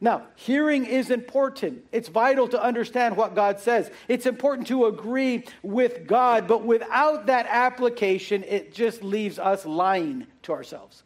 [0.00, 1.84] Now, hearing is important.
[1.90, 3.90] It's vital to understand what God says.
[4.06, 10.26] It's important to agree with God, but without that application, it just leaves us lying
[10.42, 11.02] to ourselves.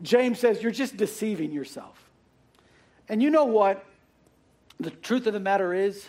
[0.00, 2.02] James says, You're just deceiving yourself.
[3.08, 3.84] And you know what?
[4.80, 6.08] The truth of the matter is,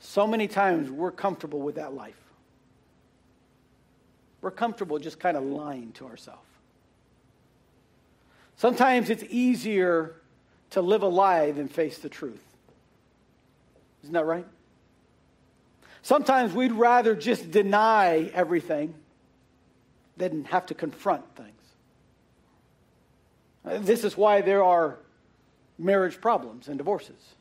[0.00, 2.16] so many times we're comfortable with that life.
[4.42, 6.40] We're comfortable just kind of lying to ourselves.
[8.56, 10.19] Sometimes it's easier
[10.70, 12.42] to live a lie than face the truth.
[14.02, 14.46] Isn't that right?
[16.02, 18.94] Sometimes we'd rather just deny everything
[20.16, 21.50] than have to confront things.
[23.64, 24.98] Uh, this is why there are
[25.78, 27.34] marriage problems and divorces.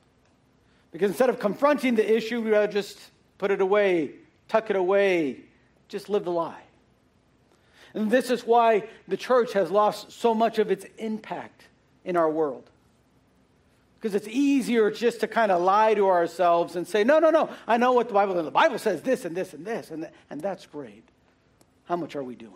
[0.91, 2.99] Because instead of confronting the issue, we rather just
[3.37, 4.11] put it away,
[4.47, 5.41] tuck it away,
[5.87, 6.61] just live the lie.
[7.93, 11.63] And this is why the church has lost so much of its impact
[12.03, 12.68] in our world.
[13.99, 17.49] Because it's easier just to kind of lie to ourselves and say, no, no, no,
[17.67, 18.45] I know what the Bible says.
[18.45, 21.03] The Bible says this and this and this, and, and that's great.
[21.83, 22.53] How much are we doing?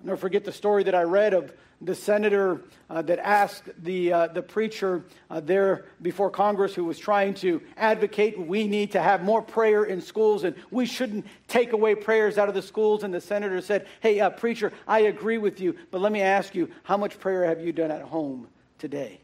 [0.00, 4.12] I'll never forget the story that I read of the senator uh, that asked the,
[4.12, 9.00] uh, the preacher uh, there before Congress who was trying to advocate we need to
[9.00, 13.04] have more prayer in schools and we shouldn't take away prayers out of the schools.
[13.04, 16.54] And the senator said, Hey, uh, preacher, I agree with you, but let me ask
[16.54, 19.20] you, how much prayer have you done at home today?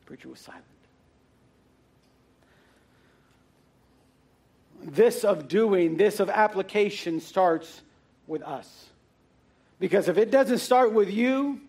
[0.00, 0.64] The preacher was silent.
[4.82, 7.82] This of doing, this of application starts
[8.26, 8.86] with us.
[9.78, 11.60] Because if it doesn't start with you,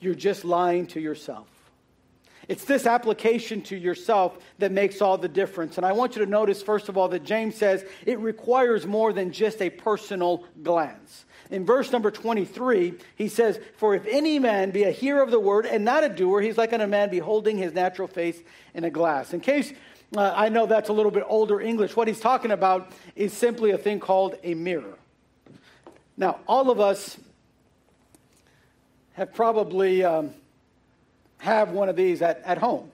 [0.00, 1.46] you're just lying to yourself.
[2.48, 5.76] It's this application to yourself that makes all the difference.
[5.76, 9.12] And I want you to notice, first of all, that James says it requires more
[9.12, 11.26] than just a personal glance.
[11.50, 15.40] In verse number 23, he says, For if any man be a hearer of the
[15.40, 18.40] word and not a doer, he's like unto a man beholding his natural face
[18.72, 19.34] in a glass.
[19.34, 19.72] In case
[20.16, 23.70] uh, I know that's a little bit older English, what he's talking about is simply
[23.72, 24.98] a thing called a mirror.
[26.16, 27.16] Now, all of us
[29.14, 30.30] have probably um,
[31.38, 32.90] have one of these at, at home.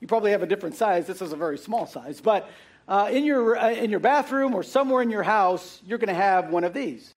[0.00, 1.06] You probably have a different size.
[1.06, 2.50] This is a very small size, but
[2.86, 6.14] uh, in your uh, in your bathroom or somewhere in your house, you're going to
[6.14, 7.14] have one of these.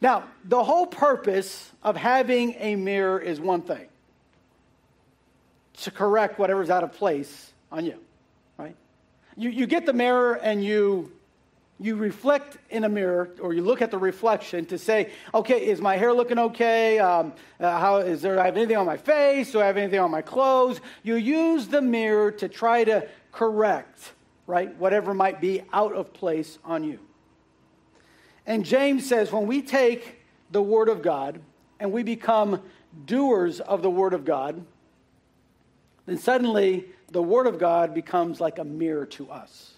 [0.00, 3.86] Now, the whole purpose of having a mirror is one thing
[5.82, 7.98] to correct whatever's out of place on you,
[8.56, 8.76] right?
[9.36, 11.12] You, you get the mirror and you,
[11.80, 15.80] you reflect in a mirror or you look at the reflection to say, okay, is
[15.80, 16.98] my hair looking okay?
[16.98, 19.52] Um, uh, how, is there, I have anything on my face?
[19.52, 20.80] Do I have anything on my clothes?
[21.02, 24.12] You use the mirror to try to correct,
[24.46, 26.98] right, whatever might be out of place on you.
[28.48, 31.38] And James says when we take the Word of God
[31.78, 32.62] and we become
[33.04, 34.64] doers of the Word of God,
[36.06, 39.74] then suddenly the Word of God becomes like a mirror to us.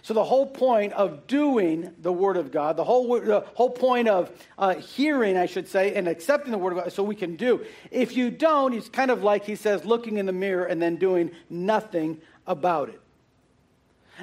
[0.00, 4.08] So, the whole point of doing the Word of God, the whole, the whole point
[4.08, 7.36] of uh, hearing, I should say, and accepting the Word of God, so we can
[7.36, 7.62] do.
[7.90, 10.96] If you don't, it's kind of like he says, looking in the mirror and then
[10.96, 13.00] doing nothing about it.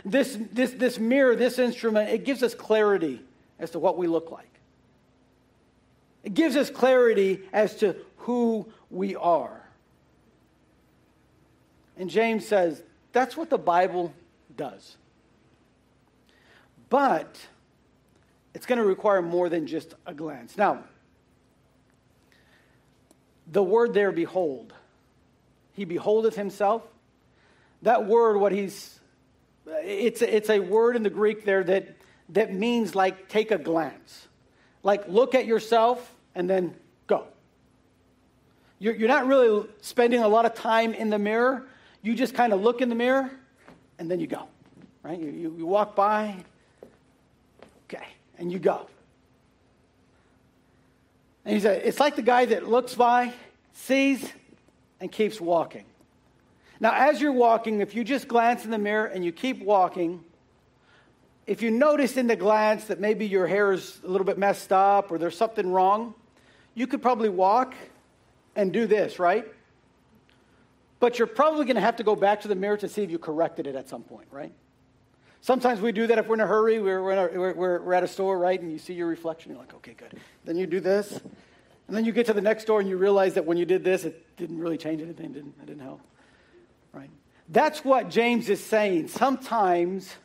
[0.03, 3.21] This, this, this mirror, this instrument, it gives us clarity
[3.59, 4.49] as to what we look like.
[6.23, 9.61] It gives us clarity as to who we are.
[11.97, 14.13] And James says that's what the Bible
[14.55, 14.97] does.
[16.89, 17.39] But
[18.53, 20.57] it's going to require more than just a glance.
[20.57, 20.83] Now,
[23.51, 24.73] the word there, behold,
[25.73, 26.83] he beholdeth himself.
[27.81, 28.99] That word, what he's,
[29.65, 31.97] it's, it's a word in the Greek there that,
[32.29, 34.27] that means like take a glance.
[34.81, 36.75] Like look at yourself and then
[37.07, 37.25] go.
[38.79, 41.67] You're, you're not really spending a lot of time in the mirror.
[42.01, 43.31] You just kind of look in the mirror
[43.99, 44.47] and then you go,
[45.03, 45.17] right?
[45.17, 46.35] You, you, you walk by,
[47.85, 48.05] okay,
[48.37, 48.87] and you go.
[51.45, 53.33] And he said, it's like the guy that looks by,
[53.73, 54.25] sees,
[54.99, 55.85] and keeps walking.
[56.79, 60.23] Now, as you're walking, if you just glance in the mirror and you keep walking,
[61.45, 64.71] if you notice in the glance that maybe your hair is a little bit messed
[64.71, 66.13] up or there's something wrong,
[66.73, 67.75] you could probably walk
[68.55, 69.45] and do this, right?
[70.99, 73.11] But you're probably going to have to go back to the mirror to see if
[73.11, 74.53] you corrected it at some point, right?
[75.41, 76.79] Sometimes we do that if we're in a hurry.
[76.79, 78.59] We're, a, we're, we're, at a store, right?
[78.59, 79.51] And you see your reflection.
[79.51, 80.17] You're like, okay, good.
[80.45, 81.11] Then you do this.
[81.11, 83.83] And then you get to the next door and you realize that when you did
[83.83, 85.25] this, it didn't really change anything.
[85.25, 85.99] It didn't, it didn't help,
[86.93, 87.09] right?
[87.49, 89.09] That's what James is saying.
[89.09, 90.15] Sometimes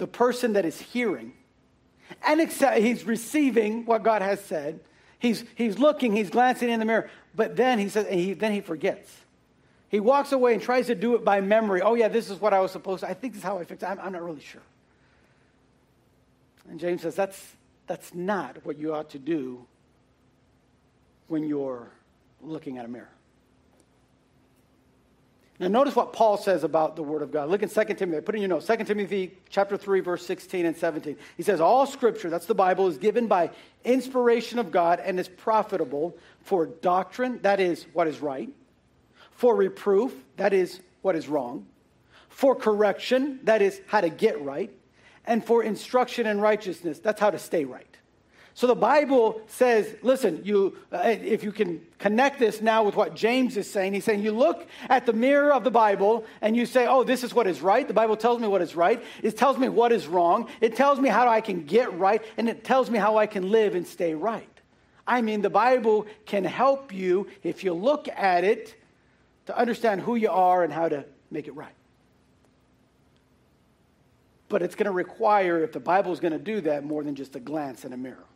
[0.00, 1.32] the person that is hearing
[2.26, 4.80] and accept, he's receiving what God has said,
[5.20, 8.62] He's, he's looking, he's glancing in the mirror, but then he says, he, then he
[8.62, 9.14] forgets.
[9.90, 11.82] He walks away and tries to do it by memory.
[11.82, 13.08] Oh, yeah, this is what I was supposed to.
[13.08, 13.86] I think this is how I fixed it.
[13.86, 14.62] I'm, I'm not really sure.
[16.70, 17.38] And James says, that's,
[17.86, 19.66] that's not what you ought to do
[21.28, 21.90] when you're
[22.40, 23.10] looking at a mirror.
[25.60, 27.50] Now, notice what Paul says about the Word of God.
[27.50, 28.22] Look in 2 Timothy.
[28.22, 28.66] Put in your notes.
[28.66, 31.18] 2 Timothy chapter 3, verse 16 and 17.
[31.36, 33.50] He says, All scripture, that's the Bible, is given by
[33.84, 38.48] inspiration of God and is profitable for doctrine, that is what is right,
[39.32, 41.66] for reproof, that is what is wrong,
[42.30, 44.72] for correction, that is how to get right,
[45.26, 47.89] and for instruction in righteousness, that's how to stay right.
[48.60, 53.16] So the Bible says, listen, you, uh, if you can connect this now with what
[53.16, 56.66] James is saying, he's saying you look at the mirror of the Bible and you
[56.66, 57.88] say, oh, this is what is right.
[57.88, 59.02] The Bible tells me what is right.
[59.22, 60.46] It tells me what is wrong.
[60.60, 63.50] It tells me how I can get right, and it tells me how I can
[63.50, 64.46] live and stay right.
[65.06, 68.74] I mean, the Bible can help you, if you look at it,
[69.46, 71.72] to understand who you are and how to make it right.
[74.50, 77.14] But it's going to require, if the Bible is going to do that, more than
[77.14, 78.26] just a glance in a mirror.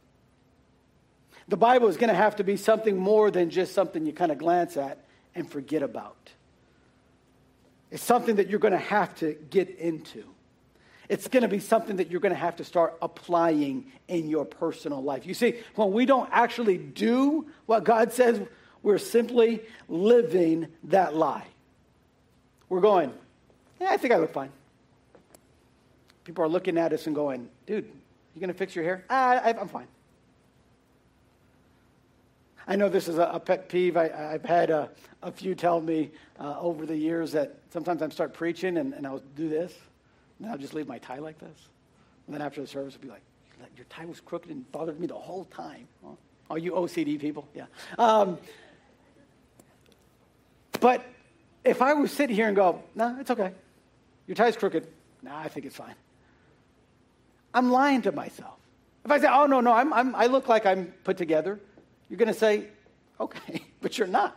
[1.49, 4.33] The Bible is going to have to be something more than just something you kind
[4.33, 4.99] of glance at
[5.35, 6.31] and forget about.
[7.91, 10.25] It's something that you're going to have to get into.
[11.09, 14.45] It's going to be something that you're going to have to start applying in your
[14.45, 15.27] personal life.
[15.27, 18.41] You see, when we don't actually do what God says,
[18.83, 21.47] we're simply living that lie.
[22.69, 23.13] We're going,
[23.81, 24.51] yeah, I think I look fine.
[26.25, 27.85] People are looking at us and going, dude,
[28.35, 29.05] you going to fix your hair?
[29.11, 29.87] Ah, I'm fine.
[32.67, 33.97] I know this is a, pet peeve.
[33.97, 34.91] I, have had a,
[35.23, 36.11] a, few tell me
[36.41, 39.75] uh, over the years that sometimes I start preaching and, and I'll do this,
[40.39, 41.69] and I'll just leave my tie like this.
[42.27, 43.23] And then after the service, I'll be like,
[43.77, 45.87] your tie was crooked and bothered me the whole time.
[46.03, 46.19] Well,
[46.51, 47.67] all you OCD people, yeah.
[47.99, 48.39] Um,
[50.81, 51.05] but
[51.65, 53.53] if I was sit here and go, no, nah, it's okay.
[54.27, 54.87] Your tie's crooked.
[55.23, 55.95] Nah, I think it's fine.
[57.53, 58.57] I'm lying to myself.
[59.05, 61.61] If I say, oh, no, no, I'm, I'm, I look like I'm put together,
[62.09, 62.69] you're going to say,
[63.21, 64.37] okay, but you're not.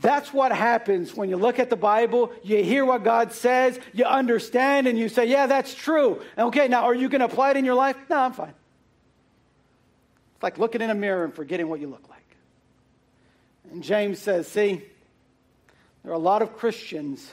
[0.00, 4.04] That's what happens when you look at the Bible, you hear what God says, you
[4.04, 6.20] understand, and you say, yeah, that's true.
[6.36, 7.96] Okay, now are you going to apply it in your life?
[8.10, 8.52] No, I'm fine.
[10.34, 12.36] It's like looking in a mirror and forgetting what you look like.
[13.70, 14.82] And James says, see,
[16.02, 17.32] there are a lot of Christians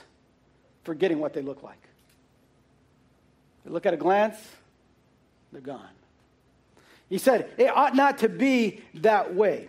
[0.84, 1.80] forgetting what they look like.
[3.64, 4.36] They look at a glance,
[5.52, 5.88] they're gone.
[7.14, 9.68] He said, it ought not to be that way.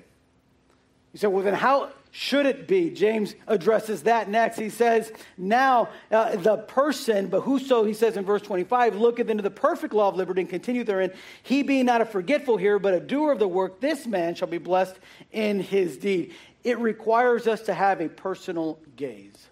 [1.11, 2.89] He said, well, then how should it be?
[2.89, 4.57] James addresses that next.
[4.57, 9.43] He says, now uh, the person, but whoso, he says in verse 25, looketh into
[9.43, 12.95] the perfect law of liberty and continue therein, he being not a forgetful hearer, but
[12.95, 14.97] a doer of the work, this man shall be blessed
[15.31, 16.33] in his deed.
[16.63, 19.49] it requires us to have a personal gaze.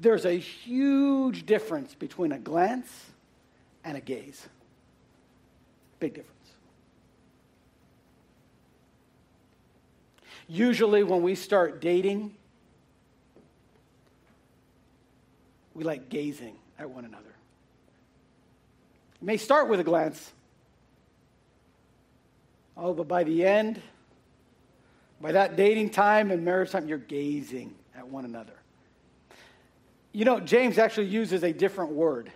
[0.00, 3.10] There's a huge difference between a glance
[3.84, 4.48] and a gaze.
[6.00, 6.36] Big difference.
[10.48, 12.34] Usually, when we start dating,
[15.74, 17.22] we like gazing at one another.
[19.20, 20.32] It may start with a glance.
[22.76, 23.80] Oh, but by the end,
[25.20, 28.54] by that dating time and marriage time, you're gazing at one another.
[30.12, 32.32] You know, James actually uses a different word.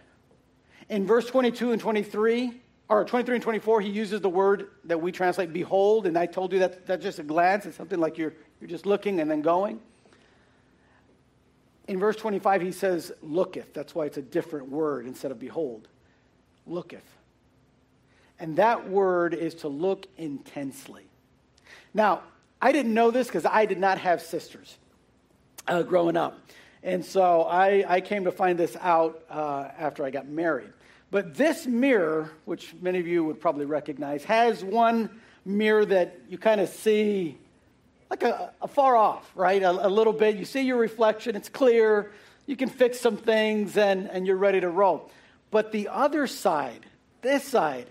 [0.91, 5.11] In verse 22 and 23, or 23 and 24, he uses the word that we
[5.11, 7.64] translate behold, and I told you that that's just a glance.
[7.64, 9.80] It's something like you're, you're just looking and then going.
[11.89, 13.72] In verse 25, he says looketh.
[13.72, 15.89] That's why it's a different word instead of behold.
[16.68, 17.01] Looketh.
[18.39, 21.07] And that word is to look intensely.
[21.93, 22.22] Now,
[22.61, 24.76] I didn't know this because I did not have sisters
[25.66, 26.39] uh, growing up.
[26.82, 30.70] And so I, I, came to find this out uh, after I got married.
[31.15, 35.09] But this mirror, which many of you would probably recognize, has one
[35.45, 37.39] mirror that you kind of see
[38.11, 39.62] like a, a far off, right?
[39.62, 40.35] A, a, little bit.
[40.35, 42.11] You see your reflection, it's clear.
[42.47, 45.09] You can fix some things and, and you're ready to roll.
[45.53, 46.85] But the other side,
[47.23, 47.87] this side,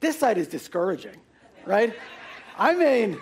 [0.00, 1.18] this side is discouraging,
[1.66, 1.94] right?
[2.56, 3.20] I mean,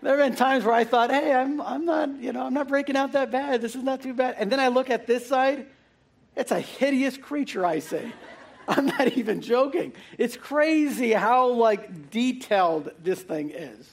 [0.00, 2.66] there have been times where I thought, hey, I'm, I'm not, you know, I'm not
[2.66, 3.60] breaking out that bad.
[3.60, 4.36] This is not too bad.
[4.38, 5.66] And then I look at this side,
[6.36, 8.12] it's a hideous creature, I say.
[8.68, 9.92] I'm not even joking.
[10.18, 13.90] It's crazy how like detailed this thing is.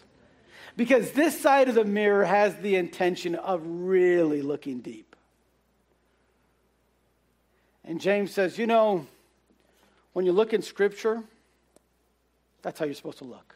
[0.77, 5.15] Because this side of the mirror has the intention of really looking deep.
[7.83, 9.05] And James says, you know,
[10.13, 11.23] when you look in Scripture,
[12.61, 13.55] that's how you're supposed to look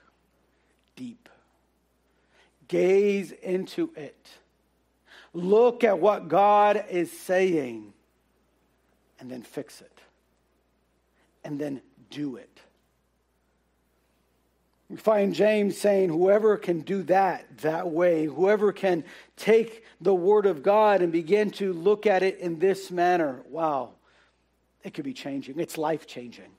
[0.96, 1.30] deep.
[2.68, 4.30] Gaze into it.
[5.34, 7.94] Look at what God is saying
[9.24, 10.01] and then fix it.
[11.45, 12.59] And then do it.
[14.89, 19.05] We find James saying, whoever can do that that way, whoever can
[19.38, 23.91] take the Word of God and begin to look at it in this manner, wow,
[24.84, 25.57] it could be changing.
[25.57, 26.51] It's life changing.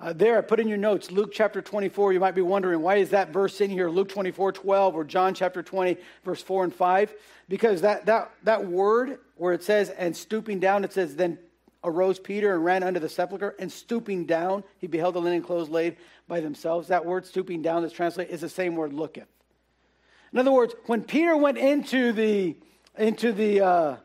[0.00, 2.12] Uh, there, put in your notes Luke chapter 24.
[2.12, 5.34] You might be wondering, why is that verse in here, Luke 24, 12, or John
[5.34, 7.14] chapter 20, verse 4 and 5?
[7.48, 11.38] Because that, that, that word where it says, and stooping down, it says, then
[11.86, 15.70] arose Peter and ran under the sepulchre, and stooping down, he beheld the linen clothes
[15.70, 15.96] laid
[16.28, 16.88] by themselves.
[16.88, 19.28] That word stooping down that's translated is the same word looketh.
[20.32, 22.56] In other words, when Peter went into the,
[22.98, 23.96] into the uh,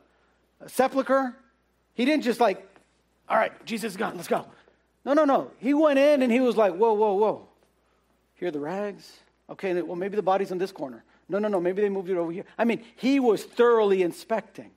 [0.67, 1.35] sepulchre,
[1.93, 2.65] he didn't just like,
[3.27, 4.45] all right, Jesus is gone, let's go.
[5.03, 5.51] No, no, no.
[5.57, 7.47] He went in and he was like, whoa, whoa, whoa.
[8.35, 9.19] Here are the rags.
[9.49, 11.03] Okay, well, maybe the body's in this corner.
[11.27, 11.59] No, no, no.
[11.59, 12.45] Maybe they moved it over here.
[12.57, 14.71] I mean, he was thoroughly inspecting.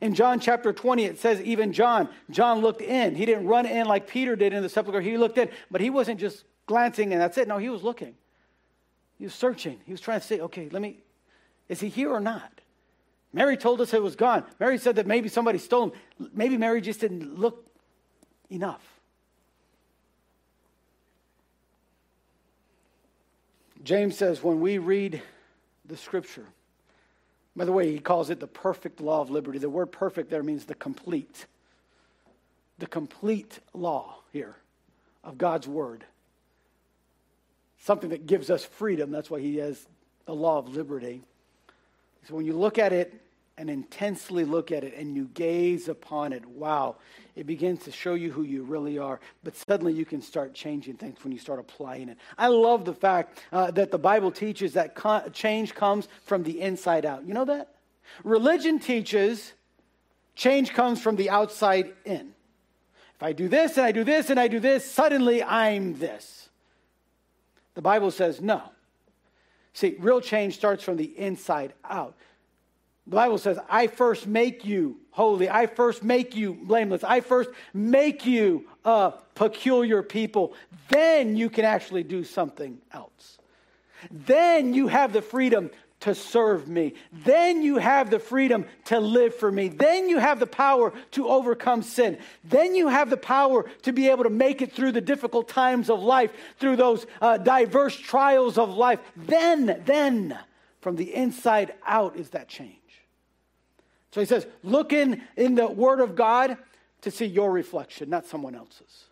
[0.00, 3.14] In John chapter 20, it says, even John, John looked in.
[3.14, 5.00] He didn't run in like Peter did in the sepulchre.
[5.00, 7.46] He looked in, but he wasn't just glancing and that's it.
[7.46, 8.14] No, he was looking.
[9.18, 9.80] He was searching.
[9.84, 10.98] He was trying to say, okay, let me,
[11.68, 12.60] is he here or not?
[13.32, 14.44] Mary told us it was gone.
[14.58, 15.92] Mary said that maybe somebody stole him.
[16.34, 17.66] Maybe Mary just didn't look
[18.50, 18.82] enough.
[23.82, 25.22] James says when we read
[25.86, 26.46] the scripture,
[27.54, 29.58] by the way, he calls it the perfect law of liberty.
[29.58, 31.46] The word perfect there means the complete.
[32.78, 34.56] The complete law here
[35.22, 36.04] of God's word.
[37.80, 39.10] Something that gives us freedom.
[39.10, 39.86] That's why he has
[40.24, 41.22] the law of liberty.
[42.28, 43.12] So when you look at it
[43.58, 46.96] and intensely look at it and you gaze upon it, wow,
[47.36, 49.20] it begins to show you who you really are.
[49.44, 52.18] But suddenly you can start changing things when you start applying it.
[52.38, 54.96] I love the fact uh, that the Bible teaches that
[55.32, 57.26] change comes from the inside out.
[57.26, 57.74] You know that?
[58.24, 59.52] Religion teaches
[60.34, 62.34] change comes from the outside in.
[63.14, 66.48] If I do this and I do this and I do this, suddenly I'm this.
[67.74, 68.62] The Bible says no.
[69.74, 72.14] See, real change starts from the inside out.
[73.06, 75.50] The Bible says, I first make you holy.
[75.50, 77.04] I first make you blameless.
[77.04, 80.54] I first make you a peculiar people.
[80.88, 83.38] Then you can actually do something else.
[84.10, 86.94] Then you have the freedom to serve me.
[87.12, 89.68] Then you have the freedom to live for me.
[89.68, 92.18] Then you have the power to overcome sin.
[92.42, 95.90] Then you have the power to be able to make it through the difficult times
[95.90, 98.98] of life, through those uh, diverse trials of life.
[99.16, 100.36] Then, then,
[100.80, 102.81] from the inside out is that change.
[104.12, 106.56] So he says, look in, in the Word of God
[107.00, 109.04] to see your reflection, not someone else's.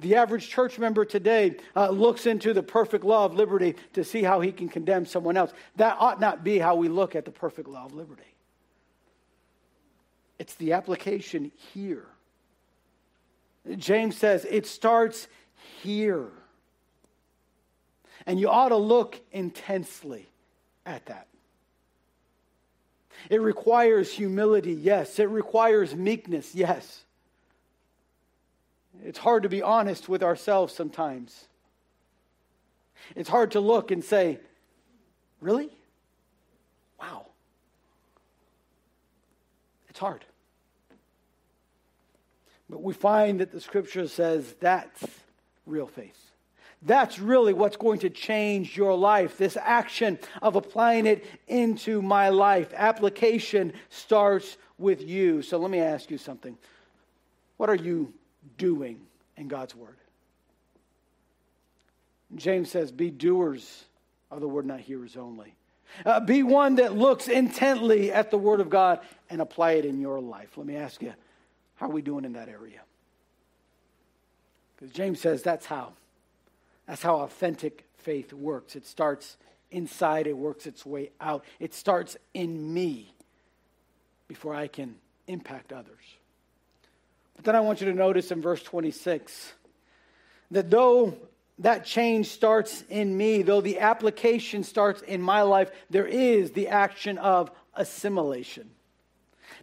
[0.00, 4.24] The average church member today uh, looks into the perfect law of liberty to see
[4.24, 5.52] how he can condemn someone else.
[5.76, 8.22] That ought not be how we look at the perfect law of liberty.
[10.40, 12.06] It's the application here.
[13.76, 15.28] James says it starts
[15.82, 16.26] here.
[18.26, 20.28] And you ought to look intensely
[20.84, 21.28] at that.
[23.30, 25.18] It requires humility, yes.
[25.18, 27.04] It requires meekness, yes.
[29.04, 31.46] It's hard to be honest with ourselves sometimes.
[33.16, 34.40] It's hard to look and say,
[35.40, 35.68] Really?
[36.98, 37.26] Wow.
[39.90, 40.24] It's hard.
[42.70, 45.04] But we find that the scripture says that's
[45.66, 46.18] real faith.
[46.84, 49.38] That's really what's going to change your life.
[49.38, 52.72] This action of applying it into my life.
[52.74, 55.40] Application starts with you.
[55.40, 56.58] So let me ask you something.
[57.56, 58.12] What are you
[58.58, 59.00] doing
[59.36, 59.96] in God's word?
[62.34, 63.84] James says, Be doers
[64.30, 65.54] of the word, not hearers only.
[66.04, 70.00] Uh, be one that looks intently at the word of God and apply it in
[70.00, 70.56] your life.
[70.56, 71.14] Let me ask you,
[71.76, 72.80] how are we doing in that area?
[74.76, 75.92] Because James says that's how.
[76.86, 78.76] That's how authentic faith works.
[78.76, 79.36] It starts
[79.70, 81.44] inside, it works its way out.
[81.58, 83.14] It starts in me
[84.28, 86.02] before I can impact others.
[87.36, 89.52] But then I want you to notice in verse 26
[90.50, 91.16] that though
[91.60, 96.68] that change starts in me, though the application starts in my life, there is the
[96.68, 98.70] action of assimilation.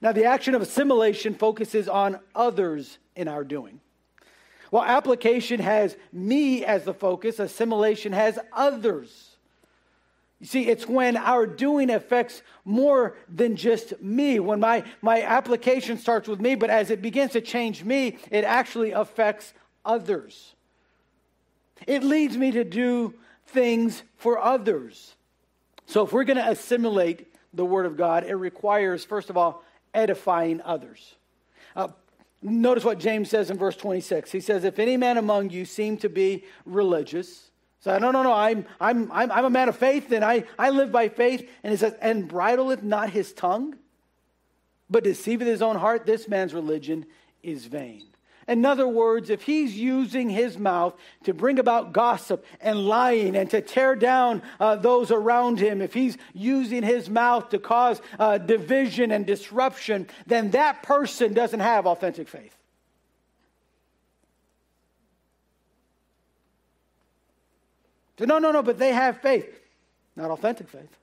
[0.01, 3.81] Now, the action of assimilation focuses on others in our doing.
[4.71, 9.35] While application has me as the focus, assimilation has others.
[10.39, 14.39] You see, it's when our doing affects more than just me.
[14.39, 18.45] When my, my application starts with me, but as it begins to change me, it
[18.45, 19.53] actually affects
[19.83, 20.55] others.
[21.85, 23.13] It leads me to do
[23.47, 25.15] things for others.
[25.85, 29.65] So if we're going to assimilate the Word of God, it requires, first of all,
[29.93, 31.15] edifying others.
[31.75, 31.89] Uh,
[32.41, 34.31] notice what James says in verse 26.
[34.31, 38.33] He says, If any man among you seem to be religious, say, no, no, no,
[38.33, 41.47] I'm, I'm, I'm, I'm a man of faith and I, I live by faith.
[41.63, 43.75] And he says, And bridleth not his tongue,
[44.89, 47.05] but deceiveth his own heart, this man's religion
[47.43, 48.10] is vain.
[48.47, 53.49] In other words, if he's using his mouth to bring about gossip and lying and
[53.51, 58.37] to tear down uh, those around him, if he's using his mouth to cause uh,
[58.37, 62.55] division and disruption, then that person doesn't have authentic faith.
[68.17, 69.59] So, no, no, no, but they have faith.
[70.15, 70.95] Not authentic faith.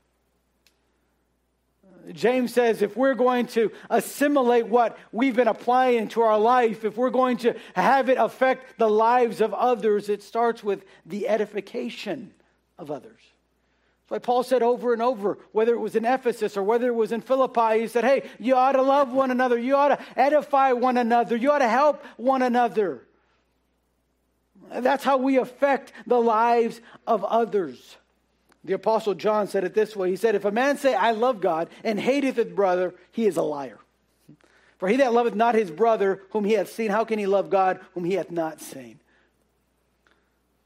[2.13, 6.97] James says if we're going to assimilate what we've been applying to our life, if
[6.97, 12.33] we're going to have it affect the lives of others, it starts with the edification
[12.79, 13.21] of others.
[14.09, 16.95] That's why Paul said over and over, whether it was in Ephesus or whether it
[16.95, 19.59] was in Philippi, he said, Hey, you ought to love one another.
[19.59, 21.37] You ought to edify one another.
[21.37, 23.03] You ought to help one another.
[24.71, 27.97] That's how we affect the lives of others.
[28.65, 31.41] The Apostle John said it this way He said, If a man say, I love
[31.41, 33.79] God, and hateth his brother, he is a liar.
[34.79, 37.51] For he that loveth not his brother whom he hath seen, how can he love
[37.51, 39.01] God whom he hath not seen?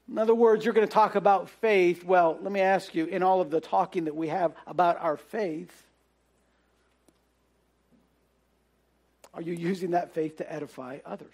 [0.09, 2.03] In other words, you're going to talk about faith.
[2.03, 5.17] Well, let me ask you, in all of the talking that we have about our
[5.17, 5.71] faith,
[9.33, 11.29] are you using that faith to edify others?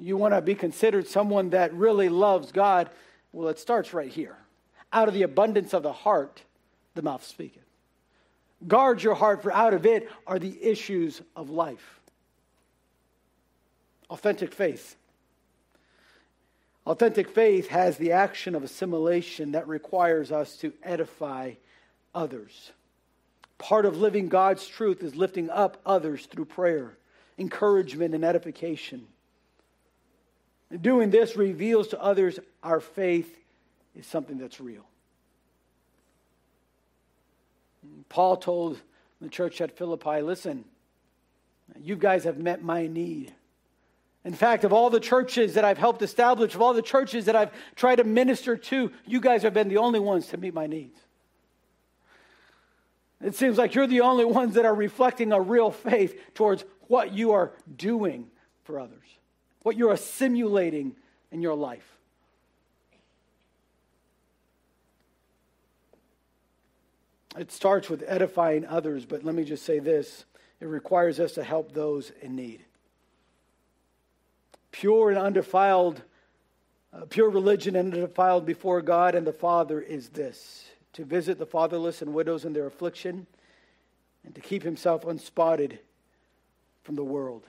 [0.00, 2.90] You want to be considered someone that really loves God
[3.36, 4.38] well, it starts right here.
[4.94, 6.42] Out of the abundance of the heart,
[6.94, 7.66] the mouth speaketh.
[8.66, 12.00] Guard your heart, for out of it are the issues of life.
[14.08, 14.96] Authentic faith.
[16.86, 21.52] Authentic faith has the action of assimilation that requires us to edify
[22.14, 22.72] others.
[23.58, 26.96] Part of living God's truth is lifting up others through prayer,
[27.36, 29.06] encouragement, and edification.
[30.80, 33.38] Doing this reveals to others our faith
[33.94, 34.84] is something that's real.
[38.08, 38.80] Paul told
[39.20, 40.64] the church at Philippi, listen,
[41.80, 43.32] you guys have met my need.
[44.24, 47.36] In fact, of all the churches that I've helped establish, of all the churches that
[47.36, 50.66] I've tried to minister to, you guys have been the only ones to meet my
[50.66, 50.98] needs.
[53.22, 57.12] It seems like you're the only ones that are reflecting a real faith towards what
[57.12, 58.26] you are doing
[58.64, 59.15] for others
[59.66, 60.94] what you're assimilating
[61.32, 61.98] in your life.
[67.36, 70.24] It starts with edifying others, but let me just say this
[70.60, 72.64] it requires us to help those in need.
[74.70, 76.00] pure and undefiled,
[76.92, 81.44] uh, pure religion and undefiled before God and the Father is this to visit the
[81.44, 83.26] fatherless and widows in their affliction
[84.24, 85.80] and to keep himself unspotted
[86.84, 87.42] from the world.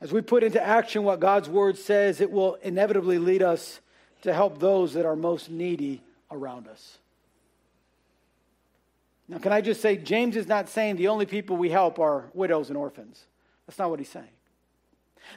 [0.00, 3.80] As we put into action what God's word says, it will inevitably lead us
[4.22, 6.98] to help those that are most needy around us.
[9.28, 12.26] Now, can I just say, James is not saying the only people we help are
[12.32, 13.24] widows and orphans.
[13.66, 14.28] That's not what he's saying.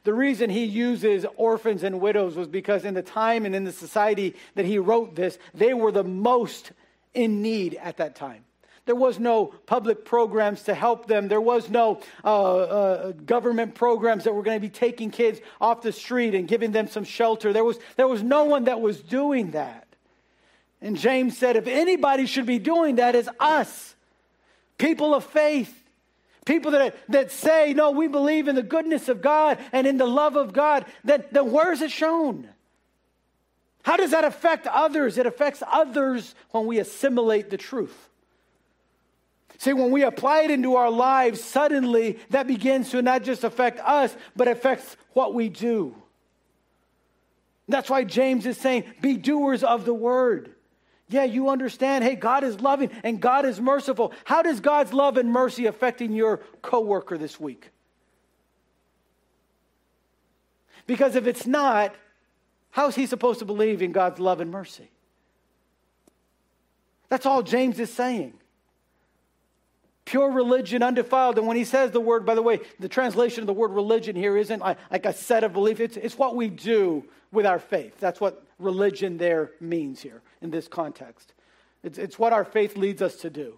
[0.04, 3.72] The reason he uses orphans and widows was because in the time and in the
[3.72, 6.72] society that he wrote this, they were the most
[7.16, 8.44] in need at that time.
[8.90, 11.28] There was no public programs to help them.
[11.28, 15.84] There was no uh, uh, government programs that were going to be taking kids off
[15.84, 17.54] the street and giving them some shelter.
[17.54, 19.86] There was, there was no one that was doing that.
[20.82, 23.94] And James said, if anybody should be doing that, is us,
[24.80, 25.84] people of faith.
[26.46, 30.08] People that, that say, no, we believe in the goodness of God and in the
[30.08, 32.50] love of God, then, then where is it shown?
[33.84, 35.20] How does that affect others?
[35.20, 38.09] It affects others when we assimilate the truth.
[39.60, 43.80] See, when we apply it into our lives, suddenly that begins to not just affect
[43.82, 45.94] us, but affects what we do.
[47.68, 50.56] That's why James is saying, be doers of the word.
[51.10, 54.14] Yeah, you understand, hey, God is loving and God is merciful.
[54.24, 57.70] How does God's love and mercy affecting your coworker this week?
[60.88, 61.94] Because if it's not,
[62.72, 64.90] how's he supposed to believe in God's love and mercy?
[67.10, 68.36] That's all James is saying
[70.10, 71.38] pure religion, undefiled.
[71.38, 74.16] And when he says the word, by the way, the translation of the word religion
[74.16, 78.00] here isn't like a set of beliefs, it's, it's what we do with our faith.
[78.00, 81.34] That's what religion there means here in this context.
[81.84, 83.54] It's, it's what our faith leads us to do.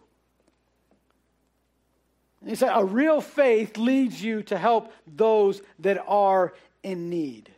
[2.42, 7.50] And he said, a real faith leads you to help those that are in need.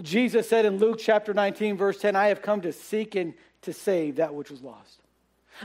[0.00, 3.72] Jesus said in Luke chapter 19, verse 10, I have come to seek and to
[3.72, 4.99] save that which was lost.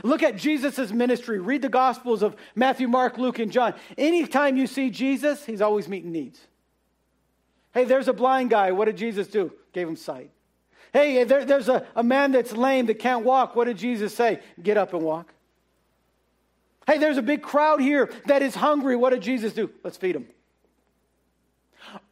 [0.02, 1.38] Look at Jesus' ministry.
[1.38, 3.74] Read the Gospels of Matthew, Mark, Luke, and John.
[3.96, 6.40] Anytime you see Jesus, he's always meeting needs.
[7.72, 8.72] Hey, there's a blind guy.
[8.72, 9.52] What did Jesus do?
[9.72, 10.30] Gave him sight.
[10.92, 13.54] Hey, there, there's a, a man that's lame that can't walk.
[13.54, 14.40] What did Jesus say?
[14.62, 15.32] Get up and walk.
[16.86, 18.96] Hey, there's a big crowd here that is hungry.
[18.96, 19.70] What did Jesus do?
[19.82, 20.26] Let's feed them.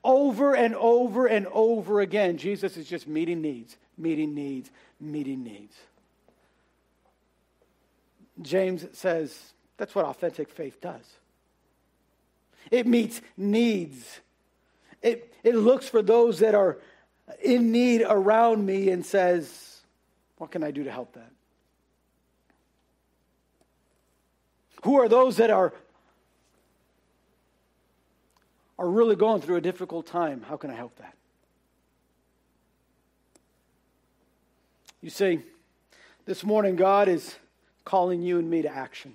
[0.03, 4.70] Over and over and over again, Jesus is just meeting needs, meeting needs,
[5.01, 5.76] meeting needs.
[8.43, 11.05] James says that's what authentic faith does.
[12.70, 14.20] It meets needs.
[15.03, 16.78] It, it looks for those that are
[17.43, 19.80] in need around me and says,
[20.39, 21.30] What can I do to help that?
[24.85, 25.72] Who are those that are,
[28.78, 30.45] are really going through a difficult time?
[30.47, 31.14] How can I help that?
[35.01, 35.41] You see,
[36.24, 37.35] this morning, God is
[37.85, 39.14] calling you and me to action.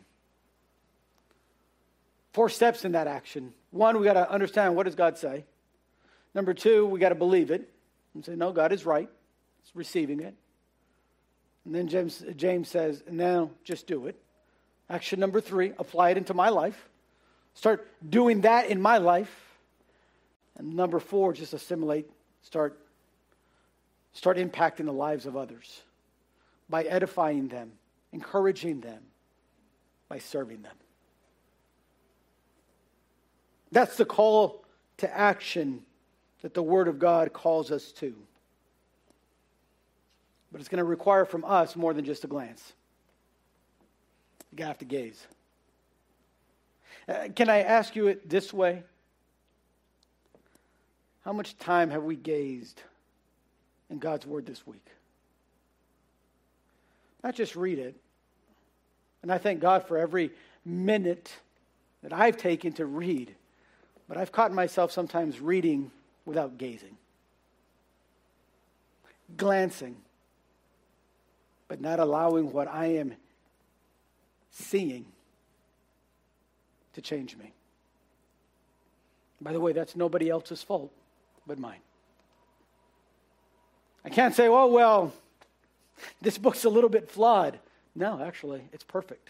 [2.34, 3.54] Four steps in that action.
[3.72, 5.46] One, we got to understand what does God say.
[6.36, 7.70] Number two, we got to believe it
[8.14, 9.10] and say, no, God is right.
[9.64, 10.36] It's receiving it.
[11.66, 14.16] And then James, James says, now just do it.
[14.90, 16.90] Action number three, apply it into my life.
[17.54, 19.34] Start doing that in my life.
[20.58, 22.10] And number four, just assimilate,
[22.42, 22.80] start,
[24.14, 25.82] start impacting the lives of others
[26.70, 27.72] by edifying them
[28.12, 29.02] encouraging them
[30.08, 30.76] by serving them.
[33.72, 34.66] That's the call
[34.98, 35.84] to action
[36.42, 38.16] that the Word of God calls us to.
[40.52, 42.74] But it's going to require from us more than just a glance.
[44.52, 45.28] You got to have to gaze.
[47.08, 48.84] Uh, can I ask you it this way?
[51.24, 52.82] How much time have we gazed
[53.90, 54.86] in God's Word this week?
[57.24, 57.96] Not just read it.
[59.22, 60.32] And I thank God for every
[60.64, 61.32] minute
[62.02, 63.36] that I've taken to read.
[64.08, 65.92] But I've caught myself sometimes reading
[66.26, 66.98] without gazing,
[69.38, 69.98] glancing,
[71.68, 73.14] but not allowing what I am
[74.52, 75.06] seeing
[76.94, 77.54] to change me.
[79.42, 80.92] By the way, that's nobody else's fault
[81.46, 81.80] but mine.
[84.04, 85.14] I can't say, oh, well,
[86.22, 87.60] this book's a little bit flawed.
[87.96, 89.30] No, actually, it's perfect.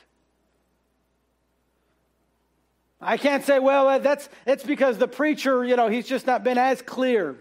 [3.02, 6.44] I can't say, well, uh, that's it's because the preacher, you know, he's just not
[6.44, 7.38] been as clear.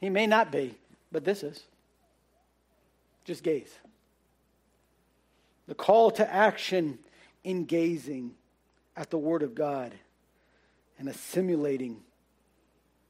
[0.00, 0.74] He may not be,
[1.12, 1.62] but this is.
[3.24, 3.72] Just gaze.
[5.68, 6.98] The call to action
[7.44, 8.32] in gazing
[8.96, 9.94] at the Word of God
[10.98, 12.00] and assimilating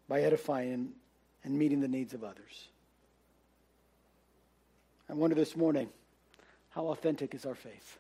[0.09, 0.91] by edifying
[1.43, 2.70] and meeting the needs of others.
[5.11, 5.89] I wonder this morning
[6.69, 7.99] how authentic is our faith?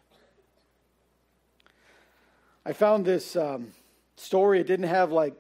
[2.65, 3.73] I found this um,
[4.15, 4.61] story.
[4.61, 5.35] It didn't have like,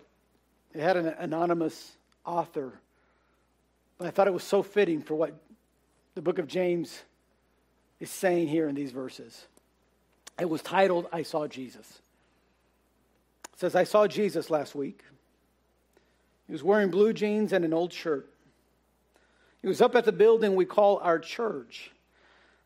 [0.75, 1.93] it had an anonymous
[2.27, 2.73] author,
[3.99, 5.33] but I thought it was so fitting for what
[6.17, 7.05] the book of James
[8.01, 9.47] is saying here in these verses.
[10.41, 12.01] It was titled, I Saw Jesus.
[13.53, 15.05] It says, I saw Jesus last week.
[16.49, 18.29] He was wearing blue jeans and an old shirt.
[19.63, 21.91] He was up at the building we call our church.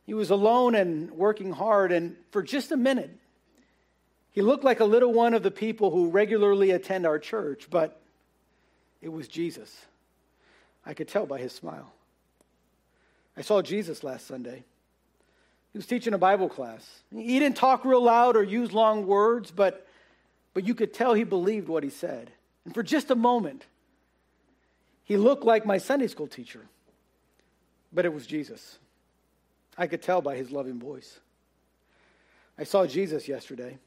[0.07, 3.11] He was alone and working hard, and for just a minute,
[4.31, 8.01] he looked like a little one of the people who regularly attend our church, but
[9.01, 9.87] it was Jesus.
[10.85, 11.93] I could tell by his smile.
[13.37, 14.65] I saw Jesus last Sunday.
[15.73, 16.89] He was teaching a Bible class.
[17.13, 19.87] He didn't talk real loud or use long words, but,
[20.53, 22.31] but you could tell he believed what he said.
[22.65, 23.67] And for just a moment,
[25.05, 26.63] he looked like my Sunday school teacher,
[27.95, 28.79] but it was Jesus.
[29.79, 31.21] I could tell by his loving voice.
[32.59, 33.79] I saw Jesus yesterday.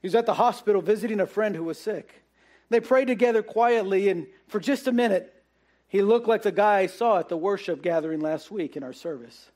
[0.00, 2.22] He was at the hospital visiting a friend who was sick.
[2.70, 5.42] They prayed together quietly, and for just a minute,
[5.88, 8.94] he looked like the guy I saw at the worship gathering last week in our
[8.94, 9.50] service.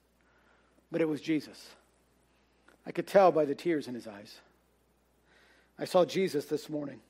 [0.92, 1.70] But it was Jesus.
[2.86, 4.38] I could tell by the tears in his eyes.
[5.78, 7.00] I saw Jesus this morning.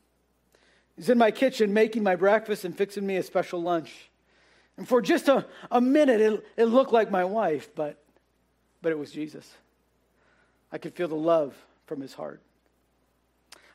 [0.96, 4.08] He's in my kitchen making my breakfast and fixing me a special lunch.
[4.76, 8.02] And for just a, a minute, it, it looked like my wife, but,
[8.82, 9.50] but it was Jesus.
[10.70, 11.54] I could feel the love
[11.86, 12.42] from his heart.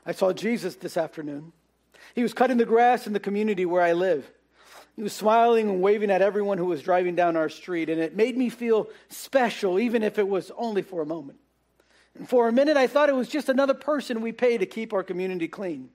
[0.05, 1.53] I saw Jesus this afternoon.
[2.15, 4.29] He was cutting the grass in the community where I live.
[4.95, 8.15] He was smiling and waving at everyone who was driving down our street, and it
[8.15, 11.39] made me feel special, even if it was only for a moment.
[12.15, 14.91] And for a minute, I thought it was just another person we pay to keep
[14.91, 15.89] our community clean.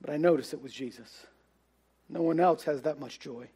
[0.00, 1.26] But I noticed it was Jesus.
[2.08, 3.48] No one else has that much joy.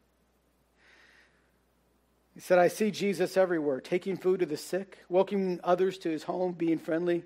[2.34, 6.22] He said, I see Jesus everywhere, taking food to the sick, welcoming others to his
[6.22, 7.24] home, being friendly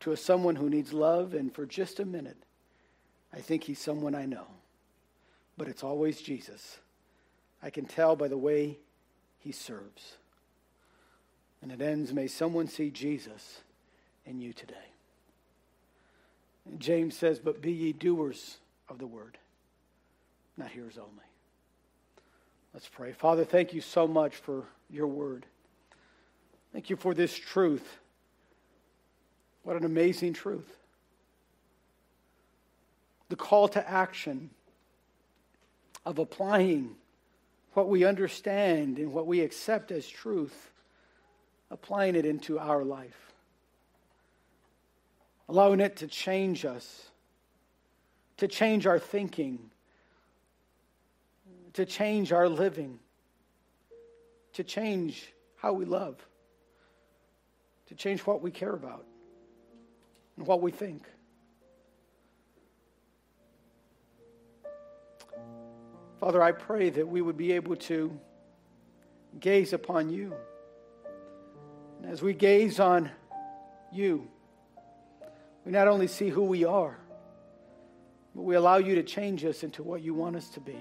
[0.00, 2.36] to a someone who needs love, and for just a minute,
[3.32, 4.46] I think he's someone I know.
[5.56, 6.78] But it's always Jesus.
[7.62, 8.78] I can tell by the way
[9.38, 10.16] he serves.
[11.62, 13.60] And it ends, may someone see Jesus
[14.24, 14.74] in you today.
[16.66, 19.38] And James says, But be ye doers of the word,
[20.56, 21.24] not hearers only.
[22.76, 23.12] Let's pray.
[23.12, 25.46] Father, thank you so much for your word.
[26.74, 28.00] Thank you for this truth
[29.62, 30.76] what an amazing truth.
[33.30, 34.50] The call to action
[36.04, 36.96] of applying
[37.72, 40.70] what we understand and what we accept as truth,
[41.70, 43.32] applying it into our life,
[45.48, 47.08] allowing it to change us,
[48.36, 49.70] to change our thinking,
[51.76, 52.98] to change our living,
[54.54, 56.16] to change how we love,
[57.86, 59.04] to change what we care about
[60.36, 61.02] and what we think.
[66.18, 68.18] Father, I pray that we would be able to
[69.38, 70.34] gaze upon you.
[72.00, 73.10] And as we gaze on
[73.92, 74.26] you,
[75.66, 76.96] we not only see who we are,
[78.34, 80.78] but we allow you to change us into what you want us to be,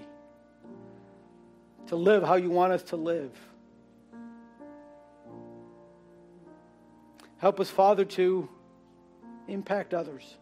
[1.88, 3.32] to live how you want us to live.
[7.38, 8.50] Help us, Father, to
[9.48, 10.38] impact others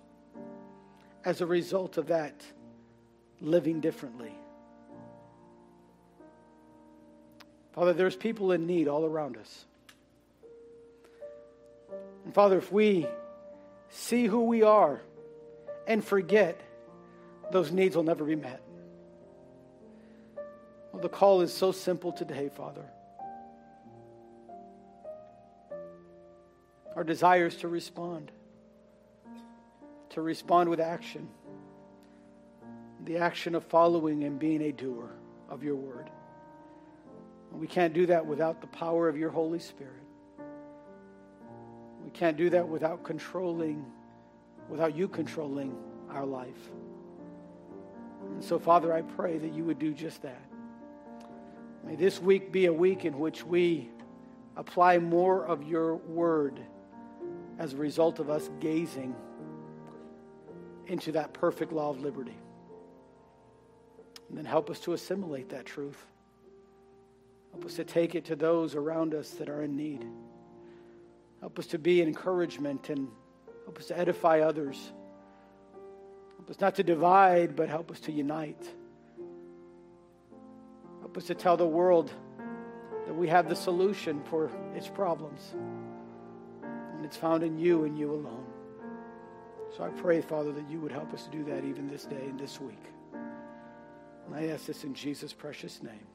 [1.25, 2.33] as a result of that
[3.41, 4.31] living differently.
[7.73, 9.65] Father, there's people in need all around us.
[12.23, 13.07] And Father, if we
[13.89, 15.01] see who we are
[15.87, 16.61] and forget,
[17.51, 18.61] those needs will never be met.
[20.93, 22.85] The call is so simple today, Father.
[26.95, 28.31] Our desire is to respond
[30.13, 31.27] to respond with action.
[33.05, 35.09] The action of following and being a doer
[35.49, 36.09] of your word.
[37.51, 40.03] We can't do that without the power of your Holy Spirit.
[42.03, 43.85] We can't do that without controlling,
[44.69, 45.75] without you controlling
[46.09, 46.69] our life.
[48.21, 50.41] And so, Father, I pray that you would do just that.
[51.85, 53.89] May this week be a week in which we
[54.55, 56.59] apply more of your word
[57.59, 59.13] as a result of us gazing
[60.87, 62.37] into that perfect law of liberty.
[64.29, 66.05] And then help us to assimilate that truth.
[67.51, 70.05] Help us to take it to those around us that are in need.
[71.41, 73.09] Help us to be an encouragement and
[73.65, 74.93] help us to edify others.
[76.37, 78.65] Help us not to divide, but help us to unite
[81.15, 82.11] Us to tell the world
[83.05, 85.53] that we have the solution for its problems.
[86.63, 88.45] And it's found in you and you alone.
[89.77, 92.25] So I pray, Father, that you would help us to do that even this day
[92.25, 92.83] and this week.
[93.13, 96.07] And I ask this in Jesus' precious name.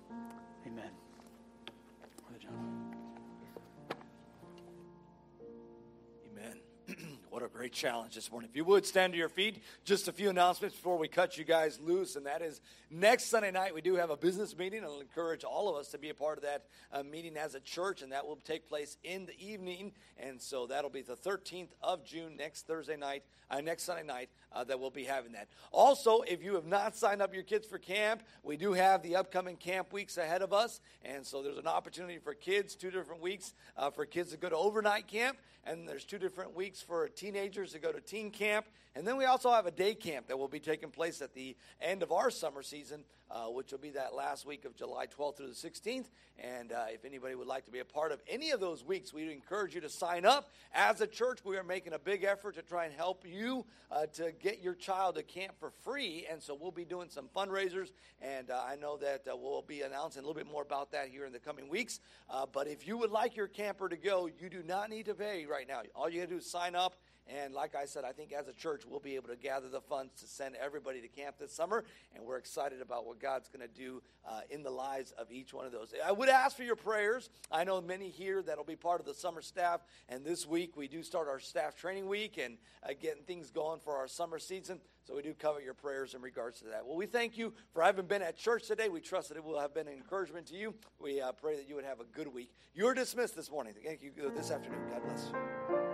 [7.59, 8.48] Great challenge this morning.
[8.48, 11.42] If you would stand to your feet, just a few announcements before we cut you
[11.42, 12.14] guys loose.
[12.14, 14.84] And that is next Sunday night, we do have a business meeting.
[14.84, 17.61] I'll encourage all of us to be a part of that uh, meeting as a
[17.61, 19.90] church, and that will take place in the evening.
[20.18, 24.28] And so that'll be the 13th of June, next Thursday night, uh, next Sunday night,
[24.53, 25.49] uh, that we'll be having that.
[25.72, 29.16] Also, if you have not signed up your kids for camp, we do have the
[29.16, 30.80] upcoming camp weeks ahead of us.
[31.05, 34.49] And so there's an opportunity for kids, two different weeks uh, for kids to go
[34.49, 38.66] to overnight camp, and there's two different weeks for teenagers to go to teen camp.
[38.94, 41.57] And then we also have a day camp that will be taking place at the
[41.80, 45.37] end of our summer season, uh, which will be that last week of July 12th
[45.37, 46.07] through the 16th.
[46.39, 49.12] And uh, if anybody would like to be a part of any of those weeks,
[49.12, 50.51] we encourage you to sign up.
[50.72, 54.07] As a church, we are making a big effort to try and help you uh,
[54.14, 56.26] to get your child to camp for free.
[56.31, 57.91] And so we'll be doing some fundraisers.
[58.22, 61.09] And uh, I know that uh, we'll be announcing a little bit more about that
[61.09, 62.01] here in the coming weeks.
[62.31, 65.14] Uh, but if you would like your camper to go, you do not need to
[65.14, 65.83] pay right now.
[65.95, 66.95] All you got to do is sign up
[67.29, 69.81] and like I said, I think as a church, we'll be able to gather the
[69.81, 71.85] funds to send everybody to camp this summer.
[72.14, 75.53] And we're excited about what God's going to do uh, in the lives of each
[75.53, 75.93] one of those.
[76.05, 77.29] I would ask for your prayers.
[77.51, 79.81] I know many here that'll be part of the summer staff.
[80.09, 83.81] And this week, we do start our staff training week and uh, getting things going
[83.81, 84.81] for our summer season.
[85.07, 86.87] So we do cover your prayers in regards to that.
[86.87, 88.91] Well, we thank you for having been at church today.
[88.91, 90.74] We trust that it will have been an encouragement to you.
[90.99, 92.53] We uh, pray that you would have a good week.
[92.74, 93.72] You're dismissed this morning.
[93.83, 94.81] Thank you this afternoon.
[94.91, 95.88] God bless.